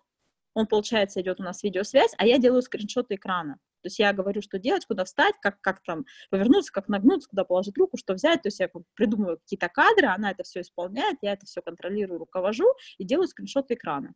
он, 0.53 0.67
получается, 0.67 1.21
идет 1.21 1.39
у 1.39 1.43
нас 1.43 1.63
видеосвязь, 1.63 2.13
а 2.17 2.25
я 2.25 2.37
делаю 2.37 2.61
скриншоты 2.61 3.15
экрана. 3.15 3.57
То 3.81 3.87
есть 3.87 3.99
я 3.99 4.13
говорю, 4.13 4.41
что 4.41 4.59
делать, 4.59 4.85
куда 4.85 5.03
встать, 5.03 5.35
как, 5.41 5.59
как 5.59 5.81
там 5.83 6.05
повернуться, 6.29 6.71
как 6.71 6.87
нагнуться, 6.87 7.29
куда 7.29 7.43
положить 7.43 7.77
руку, 7.77 7.97
что 7.97 8.13
взять. 8.13 8.41
То 8.41 8.47
есть 8.47 8.59
я 8.59 8.69
придумываю 8.93 9.39
какие-то 9.39 9.67
кадры, 9.67 10.07
она 10.07 10.31
это 10.31 10.43
все 10.43 10.61
исполняет, 10.61 11.17
я 11.21 11.33
это 11.33 11.45
все 11.45 11.61
контролирую, 11.61 12.19
руковожу 12.19 12.65
и 12.97 13.03
делаю 13.03 13.27
скриншоты 13.27 13.73
экрана. 13.73 14.13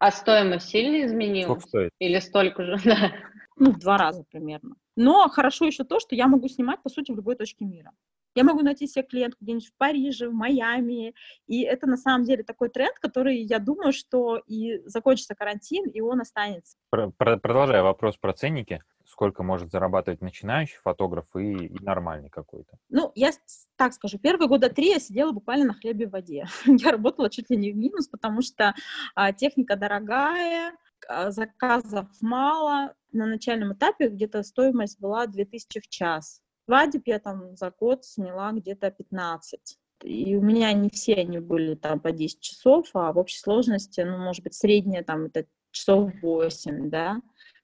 А 0.00 0.10
стоимость 0.10 0.68
сильно 0.68 1.06
изменилась? 1.06 1.44
Сколько 1.44 1.68
стоит? 1.68 1.90
Или 2.00 2.18
столько 2.18 2.64
же? 2.64 2.76
Да. 2.84 3.12
Ну, 3.56 3.70
в 3.70 3.78
два 3.78 3.96
раза 3.96 4.24
примерно. 4.24 4.74
Но 4.96 5.28
хорошо 5.28 5.64
еще 5.64 5.84
то, 5.84 6.00
что 6.00 6.16
я 6.16 6.26
могу 6.26 6.48
снимать, 6.48 6.82
по 6.82 6.88
сути, 6.88 7.12
в 7.12 7.16
любой 7.16 7.36
точке 7.36 7.64
мира. 7.64 7.92
Я 8.34 8.44
могу 8.44 8.62
найти 8.62 8.86
себе 8.86 9.04
клиентку 9.04 9.44
где-нибудь 9.44 9.68
в 9.68 9.76
Париже, 9.76 10.28
в 10.28 10.32
Майами, 10.32 11.14
и 11.46 11.62
это 11.62 11.86
на 11.86 11.96
самом 11.96 12.24
деле 12.24 12.42
такой 12.42 12.68
тренд, 12.68 12.98
который, 12.98 13.38
я 13.38 13.58
думаю, 13.58 13.92
что 13.92 14.38
и 14.46 14.80
закончится 14.86 15.34
карантин, 15.34 15.88
и 15.88 16.00
он 16.00 16.20
останется. 16.20 16.76
Продолжая 16.90 17.82
вопрос 17.82 18.16
про 18.16 18.32
ценники, 18.32 18.82
сколько 19.06 19.42
может 19.42 19.70
зарабатывать 19.70 20.20
начинающий 20.20 20.78
фотограф 20.82 21.26
и, 21.36 21.66
и 21.66 21.84
нормальный 21.84 22.30
какой-то? 22.30 22.76
Ну, 22.88 23.12
я 23.14 23.30
так 23.76 23.92
скажу, 23.92 24.18
первые 24.18 24.48
года 24.48 24.68
три 24.68 24.88
я 24.88 24.98
сидела 24.98 25.32
буквально 25.32 25.66
на 25.66 25.74
хлебе 25.74 26.06
в 26.06 26.10
воде. 26.10 26.46
я 26.66 26.90
работала 26.90 27.30
чуть 27.30 27.50
ли 27.50 27.56
не 27.56 27.72
в 27.72 27.76
минус, 27.76 28.08
потому 28.08 28.42
что 28.42 28.74
а, 29.14 29.32
техника 29.32 29.76
дорогая, 29.76 30.76
а, 31.08 31.30
заказов 31.30 32.08
мало. 32.20 32.94
На 33.12 33.26
начальном 33.26 33.74
этапе 33.74 34.08
где-то 34.08 34.42
стоимость 34.42 35.00
была 35.00 35.26
2000 35.26 35.80
в 35.80 35.88
час. 35.88 36.42
Свадеб 36.66 37.02
я 37.06 37.18
там 37.18 37.56
за 37.56 37.70
год 37.70 38.04
сняла 38.04 38.52
где-то 38.52 38.90
15. 38.90 39.78
И 40.02 40.36
у 40.36 40.42
меня 40.42 40.72
не 40.72 40.90
все 40.90 41.14
они 41.14 41.38
были 41.38 41.74
там 41.74 42.00
по 42.00 42.12
10 42.12 42.40
часов, 42.40 42.88
а 42.94 43.12
в 43.12 43.18
общей 43.18 43.38
сложности, 43.38 44.00
ну, 44.00 44.18
может 44.18 44.42
быть, 44.42 44.54
средняя 44.54 45.02
там 45.02 45.26
это 45.26 45.46
часов 45.70 46.12
8, 46.22 46.90
да, 46.90 47.20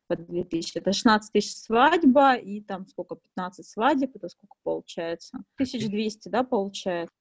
по 0.07 0.17
2000. 0.17 0.79
Это 0.79 0.93
16 0.93 1.33
тысяч 1.33 1.57
свадьба, 1.57 2.35
и 2.35 2.61
там 2.61 2.87
сколько, 2.87 3.17
15 3.17 3.67
свадеб, 3.67 4.17
это 4.17 4.29
сколько 4.29 4.57
получается? 4.63 5.39
1200, 5.57 6.29
да, 6.29 6.43
получается? 6.45 7.15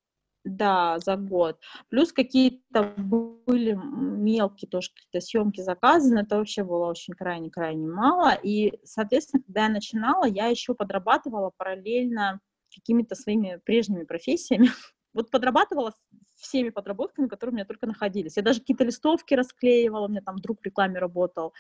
Да, 0.46 0.98
за 1.00 1.18
год. 1.18 1.60
Плюс 1.90 2.14
какие-то 2.14 2.94
были 2.98 3.74
мелкие 3.74 4.70
тоже 4.70 4.90
какие-то 4.90 5.26
съемки 5.26 5.62
заказаны, 5.62 6.20
это 6.20 6.38
вообще 6.38 6.64
было 6.64 6.86
очень 6.88 7.14
крайне-крайне 7.14 7.88
мало. 7.88 8.34
И, 8.42 8.80
соответственно, 8.86 9.44
когда 9.44 9.64
я 9.64 9.70
начинала, 9.70 10.26
я 10.26 10.48
еще 10.48 10.74
подрабатывала 10.74 11.52
параллельно 11.58 12.40
какими-то 12.74 13.16
своими 13.16 13.60
прежними 13.66 14.04
профессиями. 14.04 14.70
Вот 15.12 15.32
подрабатывала 15.32 15.92
всеми 16.40 16.70
подработками, 16.70 17.28
которые 17.28 17.52
у 17.52 17.56
меня 17.56 17.66
только 17.66 17.88
находились. 17.88 18.38
Я 18.38 18.44
даже 18.44 18.60
какие-то 18.60 18.84
листовки 18.84 19.34
расклеивала, 19.34 20.06
у 20.06 20.10
меня 20.10 20.22
там 20.22 20.38
друг 20.40 20.62
в 20.62 20.66
рекламе 20.66 21.00
работал. 21.00 21.54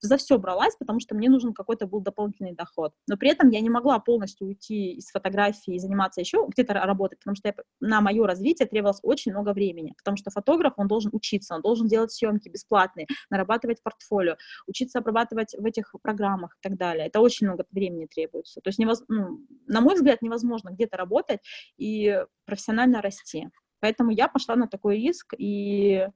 За 0.00 0.16
все 0.18 0.38
бралась, 0.38 0.76
потому 0.76 1.00
что 1.00 1.14
мне 1.14 1.30
нужен 1.30 1.54
какой-то 1.54 1.86
был 1.86 2.00
дополнительный 2.00 2.52
доход. 2.52 2.92
Но 3.08 3.16
при 3.16 3.30
этом 3.30 3.48
я 3.48 3.60
не 3.60 3.70
могла 3.70 3.98
полностью 3.98 4.48
уйти 4.48 4.92
из 4.92 5.10
фотографии 5.10 5.74
и 5.74 5.78
заниматься 5.78 6.20
еще 6.20 6.44
где-то 6.48 6.74
работать, 6.74 7.18
потому 7.20 7.34
что 7.34 7.48
я, 7.48 7.54
на 7.80 8.00
мое 8.00 8.26
развитие 8.26 8.68
требовалось 8.68 9.00
очень 9.02 9.32
много 9.32 9.54
времени, 9.54 9.94
потому 9.96 10.16
что 10.16 10.30
фотограф, 10.30 10.74
он 10.76 10.86
должен 10.86 11.10
учиться, 11.14 11.54
он 11.54 11.62
должен 11.62 11.86
делать 11.86 12.12
съемки 12.12 12.48
бесплатные, 12.48 13.06
нарабатывать 13.30 13.82
портфолио, 13.82 14.36
учиться 14.66 14.98
обрабатывать 14.98 15.54
в 15.56 15.64
этих 15.64 15.94
программах 16.02 16.56
и 16.56 16.68
так 16.68 16.76
далее. 16.76 17.06
Это 17.06 17.20
очень 17.20 17.46
много 17.46 17.64
времени 17.70 18.06
требуется. 18.06 18.60
То 18.60 18.68
есть, 18.68 18.78
невоз... 18.78 19.02
ну, 19.08 19.40
на 19.66 19.80
мой 19.80 19.94
взгляд, 19.94 20.20
невозможно 20.20 20.70
где-то 20.70 20.96
работать 20.98 21.40
и 21.78 22.22
профессионально 22.44 23.00
расти. 23.00 23.48
Поэтому 23.80 24.10
я 24.10 24.28
пошла 24.28 24.56
на 24.56 24.68
такой 24.68 24.96
риск, 24.96 25.34
и 25.36 26.06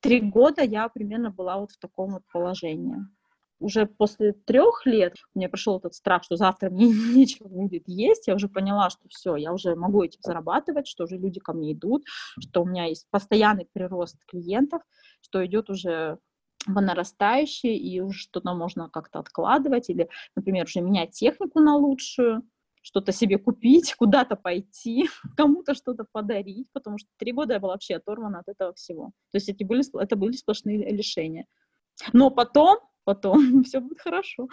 три 0.00 0.20
года 0.20 0.62
я 0.62 0.88
примерно 0.88 1.30
была 1.30 1.58
вот 1.58 1.72
в 1.72 1.78
таком 1.78 2.12
вот 2.12 2.22
положении. 2.32 2.96
Уже 3.60 3.86
после 3.86 4.32
трех 4.32 4.86
лет 4.86 5.16
мне 5.34 5.48
пришел 5.48 5.78
этот 5.78 5.94
страх, 5.94 6.22
что 6.22 6.36
завтра 6.36 6.70
мне 6.70 6.86
нечего 7.14 7.48
будет 7.48 7.84
есть. 7.86 8.28
Я 8.28 8.34
уже 8.34 8.48
поняла, 8.48 8.90
что 8.90 9.08
все, 9.08 9.36
я 9.36 9.52
уже 9.52 9.74
могу 9.74 10.02
этим 10.02 10.20
зарабатывать, 10.22 10.86
что 10.86 11.04
уже 11.04 11.16
люди 11.16 11.40
ко 11.40 11.52
мне 11.52 11.72
идут, 11.72 12.04
что 12.40 12.62
у 12.62 12.66
меня 12.66 12.84
есть 12.84 13.08
постоянный 13.10 13.66
прирост 13.72 14.16
клиентов, 14.26 14.82
что 15.22 15.44
идет 15.44 15.70
уже 15.70 16.18
по 16.66 16.80
и 17.40 18.00
уже 18.00 18.18
что-то 18.18 18.52
можно 18.54 18.88
как-то 18.90 19.20
откладывать, 19.20 19.88
или, 19.90 20.08
например, 20.36 20.64
уже 20.64 20.80
менять 20.80 21.12
технику 21.12 21.60
на 21.60 21.76
лучшую 21.76 22.42
что-то 22.88 23.12
себе 23.12 23.36
купить, 23.36 23.94
куда-то 23.94 24.34
пойти, 24.34 25.10
кому-то 25.36 25.74
что-то 25.74 26.06
подарить, 26.10 26.68
потому 26.72 26.96
что 26.98 27.08
три 27.18 27.32
года 27.32 27.54
я 27.54 27.60
была 27.60 27.72
вообще 27.74 27.96
оторвана 27.96 28.38
от 28.38 28.48
этого 28.48 28.72
всего. 28.72 29.10
То 29.30 29.36
есть 29.36 29.48
эти 29.50 29.62
были, 29.62 29.82
это 30.02 30.16
были 30.16 30.32
сплошные 30.32 30.78
лишения. 30.90 31.44
Но 32.14 32.30
потом, 32.30 32.78
потом 33.04 33.62
все 33.64 33.80
будет 33.80 34.00
хорошо. 34.00 34.48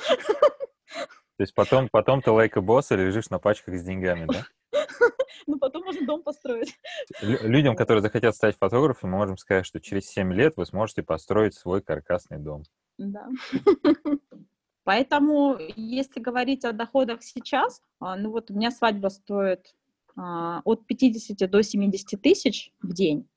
То 1.37 1.41
есть 1.41 1.55
потом, 1.55 1.87
потом 1.89 2.21
ты 2.21 2.31
лайка 2.31 2.59
босса 2.59 2.95
лежишь 2.95 3.29
на 3.29 3.39
пачках 3.39 3.75
с 3.75 3.83
деньгами, 3.83 4.27
да? 4.27 4.45
Ну, 5.47 5.59
потом 5.59 5.83
можно 5.83 6.05
дом 6.07 6.23
построить. 6.23 6.75
Людям, 7.21 7.75
которые 7.75 8.01
захотят 8.01 8.35
стать 8.35 8.57
фотографами, 8.57 9.11
мы 9.11 9.17
можем 9.17 9.37
сказать, 9.37 9.65
что 9.65 9.79
через 9.79 10.07
7 10.07 10.33
лет 10.33 10.57
вы 10.57 10.65
сможете 10.65 11.03
построить 11.03 11.53
свой 11.53 11.83
каркасный 11.83 12.39
дом. 12.39 12.63
Да. 12.97 13.27
Поэтому, 14.85 15.57
если 15.75 16.19
говорить 16.19 16.63
о 16.63 16.71
доходах 16.71 17.23
сейчас, 17.23 17.81
а, 17.99 18.15
ну 18.15 18.29
вот 18.31 18.51
у 18.51 18.53
меня 18.53 18.69
свадьба 18.69 19.07
стоит 19.07 19.75
а, 20.15 20.61
от 20.63 20.85
50 20.85 21.49
до 21.49 21.63
70 21.63 22.21
тысяч 22.21 22.71
в 22.83 22.93
день. 22.93 23.27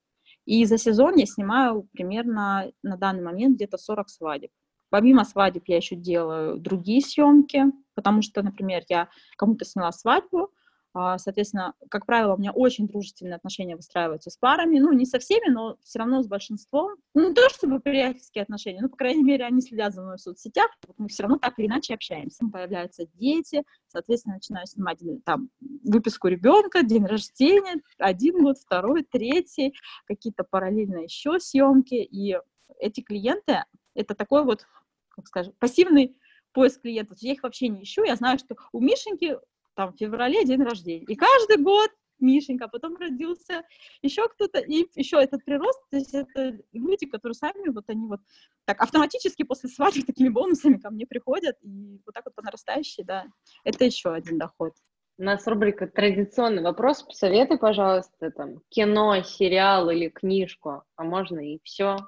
И 0.45 0.65
за 0.67 0.77
сезон 0.77 1.17
я 1.17 1.25
снимаю 1.25 1.89
примерно 1.93 2.71
на 2.83 2.97
данный 2.99 3.23
момент 3.23 3.57
где-то 3.57 3.79
40 3.79 4.11
свадеб. 4.11 4.51
Помимо 4.91 5.25
свадеб 5.25 5.65
я 5.67 5.77
еще 5.77 5.97
делаю 5.97 6.59
другие 6.59 7.01
съемки, 7.01 7.65
потому 7.95 8.21
что, 8.21 8.43
например, 8.43 8.85
я 8.91 9.09
кому-то 9.39 9.65
сняла 9.65 9.93
свадьбу, 9.93 10.51
соответственно, 10.93 11.75
как 11.91 12.07
правило, 12.07 12.35
у 12.35 12.39
меня 12.39 12.53
очень 12.53 12.89
дружественные 12.89 13.37
отношения 13.37 13.77
выстраиваются 13.77 14.31
с 14.31 14.37
парами, 14.37 14.79
ну, 14.79 14.93
не 14.93 15.05
со 15.05 15.19
всеми, 15.19 15.51
но 15.51 15.77
все 15.83 15.99
равно 15.99 16.23
с 16.23 16.27
большинством. 16.27 16.97
Ну, 17.15 17.29
не 17.29 17.35
то 17.35 17.49
чтобы 17.51 17.81
приятельские 17.81 18.43
отношения, 18.43 18.81
ну, 18.81 18.89
по 18.89 18.97
крайней 18.97 19.23
мере, 19.23 19.45
они 19.45 19.61
следят 19.61 19.95
за 19.95 20.03
мной 20.03 20.17
в 20.17 20.21
соцсетях, 20.21 20.71
мы 20.97 21.09
все 21.09 21.25
равно 21.25 21.39
так 21.39 21.59
или 21.59 21.67
иначе 21.67 21.95
общаемся. 21.95 22.45
Появляются 22.53 23.07
дети, 23.15 23.63
соответственно, 23.89 24.37
начинаю 24.37 24.67
снимать 24.67 24.99
там 25.25 25.51
выписку 25.85 26.29
ребенка, 26.29 26.83
день 26.83 27.07
рождения, 27.07 27.83
один 27.99 28.43
год, 28.43 28.59
второй, 28.59 29.05
третий, 29.05 29.75
какие-то 30.07 30.45
параллельно 30.45 30.99
еще 30.99 31.39
съемки, 31.39 31.95
и 31.95 32.39
эти 32.79 33.01
клиенты, 33.01 33.65
это 33.95 34.15
такой 34.15 34.45
вот, 34.45 34.67
как 35.11 35.27
скажем, 35.27 35.53
пассивный 35.59 36.17
поиск 36.53 36.83
клиентов. 36.83 37.19
Я 37.21 37.33
их 37.33 37.43
вообще 37.43 37.69
не 37.69 37.83
ищу. 37.83 38.05
Я 38.05 38.17
знаю, 38.17 38.39
что 38.39 38.57
у 38.73 38.81
Мишеньки 38.81 39.37
там 39.79 39.93
в 39.93 39.97
феврале 39.97 40.45
день 40.45 40.61
рождения. 40.61 41.05
И 41.05 41.15
каждый 41.15 41.63
год 41.63 41.91
Мишенька, 42.19 42.65
а 42.65 42.69
потом 42.69 42.97
родился 42.97 43.63
еще 44.03 44.29
кто-то, 44.29 44.59
и 44.59 44.87
еще 44.97 45.23
этот 45.23 45.45
прирост, 45.45 45.81
то 45.89 45.99
есть 45.99 46.13
это 46.13 46.59
люди, 46.73 47.07
которые 47.07 47.35
сами, 47.35 47.69
вот 47.69 47.85
они 47.87 48.09
вот 48.09 48.19
так 48.65 48.83
автоматически 48.83 49.45
после 49.45 49.69
свадьбы 49.69 50.03
такими 50.03 50.31
бонусами 50.31 50.79
ко 50.79 50.91
мне 50.91 51.07
приходят, 51.07 51.55
и 51.63 52.01
вот 52.05 52.13
так 52.13 52.25
вот 52.25 52.35
по 52.35 52.43
нарастающей, 52.43 53.05
да, 53.05 53.27
это 53.63 53.85
еще 53.85 54.13
один 54.13 54.37
доход. 54.37 54.73
У 55.17 55.23
нас 55.23 55.47
рубрика 55.47 55.87
«Традиционный 55.87 56.63
вопрос». 56.63 57.05
Посоветуй, 57.05 57.59
пожалуйста, 57.59 58.33
там, 58.33 58.61
кино, 58.71 59.23
сериал 59.23 59.91
или 59.91 60.09
книжку, 60.09 60.83
а 60.97 61.05
можно 61.05 61.39
и 61.39 61.61
все. 61.63 61.99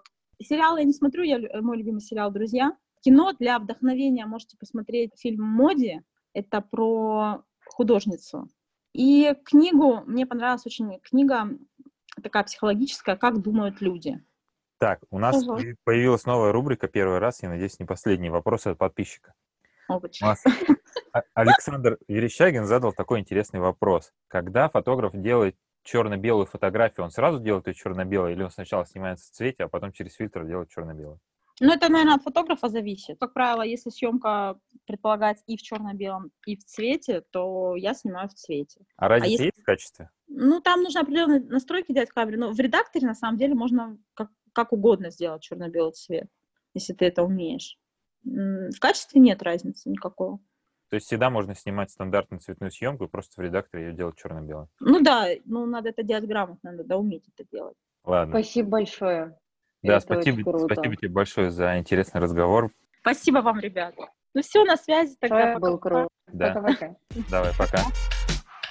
Сериалы 0.42 0.80
я 0.80 0.86
не 0.86 0.92
смотрю, 0.92 1.22
я, 1.22 1.38
мой 1.60 1.76
любимый 1.78 2.00
сериал 2.00 2.32
«Друзья». 2.32 2.76
Кино 3.02 3.32
для 3.38 3.60
вдохновения 3.60 4.26
можете 4.26 4.56
посмотреть 4.56 5.12
фильм 5.16 5.44
«Моди». 5.44 6.00
Это 6.32 6.60
про 6.60 7.44
художницу. 7.72 8.48
И 8.92 9.34
книгу, 9.44 10.02
мне 10.06 10.26
понравилась 10.26 10.66
очень 10.66 10.98
книга 11.00 11.48
такая 12.22 12.44
психологическая 12.44 13.16
«Как 13.16 13.40
думают 13.40 13.80
люди». 13.80 14.22
Так, 14.78 15.00
у 15.10 15.18
нас 15.18 15.46
угу. 15.46 15.60
появилась 15.84 16.24
новая 16.24 16.52
рубрика 16.52 16.88
первый 16.88 17.18
раз, 17.18 17.42
я 17.42 17.50
надеюсь, 17.50 17.78
не 17.78 17.84
последний. 17.84 18.30
Вопросы 18.30 18.68
от 18.68 18.78
подписчика. 18.78 19.34
У 19.88 20.00
нас 20.20 20.42
Александр 21.34 21.98
Верещагин 22.08 22.64
задал 22.64 22.92
такой 22.92 23.20
интересный 23.20 23.60
вопрос. 23.60 24.12
Когда 24.28 24.68
фотограф 24.68 25.12
делает 25.14 25.56
черно-белую 25.82 26.46
фотографию, 26.46 27.04
он 27.04 27.10
сразу 27.10 27.40
делает 27.40 27.66
ее 27.66 27.74
черно-белой, 27.74 28.32
или 28.32 28.42
он 28.42 28.50
сначала 28.50 28.86
снимается 28.86 29.28
в 29.28 29.34
цвете, 29.34 29.64
а 29.64 29.68
потом 29.68 29.92
через 29.92 30.14
фильтр 30.14 30.44
делает 30.44 30.70
черно-белой? 30.70 31.18
Ну, 31.60 31.72
это, 31.74 31.90
наверное, 31.90 32.14
от 32.14 32.22
фотографа 32.22 32.68
зависит. 32.68 33.18
Как 33.20 33.34
правило, 33.34 33.60
если 33.60 33.90
съемка 33.90 34.58
предполагается 34.86 35.44
и 35.46 35.58
в 35.58 35.62
черно-белом, 35.62 36.30
и 36.46 36.56
в 36.56 36.64
цвете, 36.64 37.22
то 37.30 37.76
я 37.76 37.92
снимаю 37.92 38.28
в 38.30 38.34
цвете. 38.34 38.80
А 38.96 39.08
разница 39.08 39.28
а 39.28 39.30
если... 39.30 39.44
есть 39.44 39.60
в 39.60 39.64
качестве? 39.64 40.10
Ну, 40.26 40.60
там 40.60 40.82
нужно 40.82 41.02
определенные 41.02 41.40
настройки 41.40 41.92
делать 41.92 42.08
в 42.08 42.14
камере, 42.14 42.38
но 42.38 42.52
в 42.52 42.58
редакторе, 42.58 43.06
на 43.06 43.14
самом 43.14 43.36
деле, 43.36 43.54
можно 43.54 43.98
как, 44.14 44.30
как 44.54 44.72
угодно 44.72 45.10
сделать 45.10 45.42
черно-белый 45.42 45.92
цвет, 45.92 46.30
если 46.72 46.94
ты 46.94 47.04
это 47.04 47.22
умеешь. 47.22 47.78
В 48.24 48.78
качестве 48.80 49.20
нет 49.20 49.42
разницы 49.42 49.90
никакого. 49.90 50.40
То 50.88 50.96
есть 50.96 51.06
всегда 51.06 51.30
можно 51.30 51.54
снимать 51.54 51.90
стандартную 51.90 52.40
цветную 52.40 52.72
съемку 52.72 53.04
и 53.04 53.08
просто 53.08 53.40
в 53.40 53.44
редакторе 53.44 53.88
ее 53.88 53.92
делать 53.92 54.16
черно-белой? 54.16 54.66
Ну 54.80 55.00
да, 55.00 55.28
ну 55.44 55.66
надо 55.66 55.90
это 55.90 56.02
делать 56.02 56.24
грамотно, 56.24 56.72
надо 56.72 56.96
уметь 56.96 57.24
это 57.36 57.48
делать. 57.50 57.76
Ладно. 58.04 58.32
Спасибо 58.32 58.70
большое. 58.70 59.38
Да, 59.82 59.96
Это 59.96 60.00
спасибо, 60.00 60.58
спасибо 60.58 60.96
тебе 60.96 61.08
большое 61.08 61.50
за 61.50 61.78
интересный 61.78 62.20
разговор. 62.20 62.70
Спасибо 63.00 63.38
вам, 63.38 63.60
ребята. 63.60 64.08
Ну 64.34 64.42
все, 64.42 64.64
на 64.64 64.76
связи 64.76 65.16
тогда. 65.18 65.58
Был 65.58 65.78
круто. 65.78 66.08
Да. 66.26 66.52
Пока-пока. 66.52 66.96
Давай, 67.30 67.52
пока. 67.58 67.78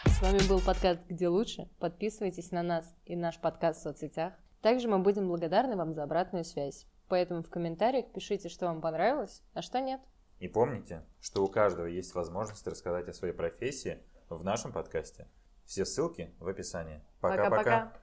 С 0.06 0.22
вами 0.22 0.40
был 0.48 0.60
подкаст 0.60 1.02
«Где 1.10 1.28
лучше?». 1.28 1.68
Подписывайтесь 1.80 2.52
на 2.52 2.62
нас 2.62 2.96
и 3.06 3.16
наш 3.16 3.40
подкаст 3.40 3.80
в 3.80 3.84
соцсетях. 3.84 4.34
Также 4.62 4.88
мы 4.88 5.00
будем 5.00 5.28
благодарны 5.28 5.76
вам 5.76 5.94
за 5.94 6.04
обратную 6.04 6.46
связь. 6.46 6.86
Поэтому 7.08 7.42
в 7.42 7.50
комментариях 7.50 8.12
пишите, 8.14 8.48
что 8.50 8.68
вам 8.68 8.80
понравилось, 8.80 9.42
а 9.54 9.64
что 9.64 9.80
нет. 9.82 10.02
И 10.40 10.48
помните, 10.48 11.04
что 11.22 11.44
у 11.44 11.48
каждого 11.48 11.88
есть 11.88 12.14
возможность 12.14 12.68
рассказать 12.68 13.08
о 13.10 13.14
своей 13.14 13.34
профессии 13.34 14.00
в 14.30 14.44
нашем 14.44 14.72
подкасте 14.72 15.28
Все 15.66 15.86
ссылки 15.86 16.32
в 16.40 16.48
описании. 16.48 17.02
Пока-пока. 17.20 17.94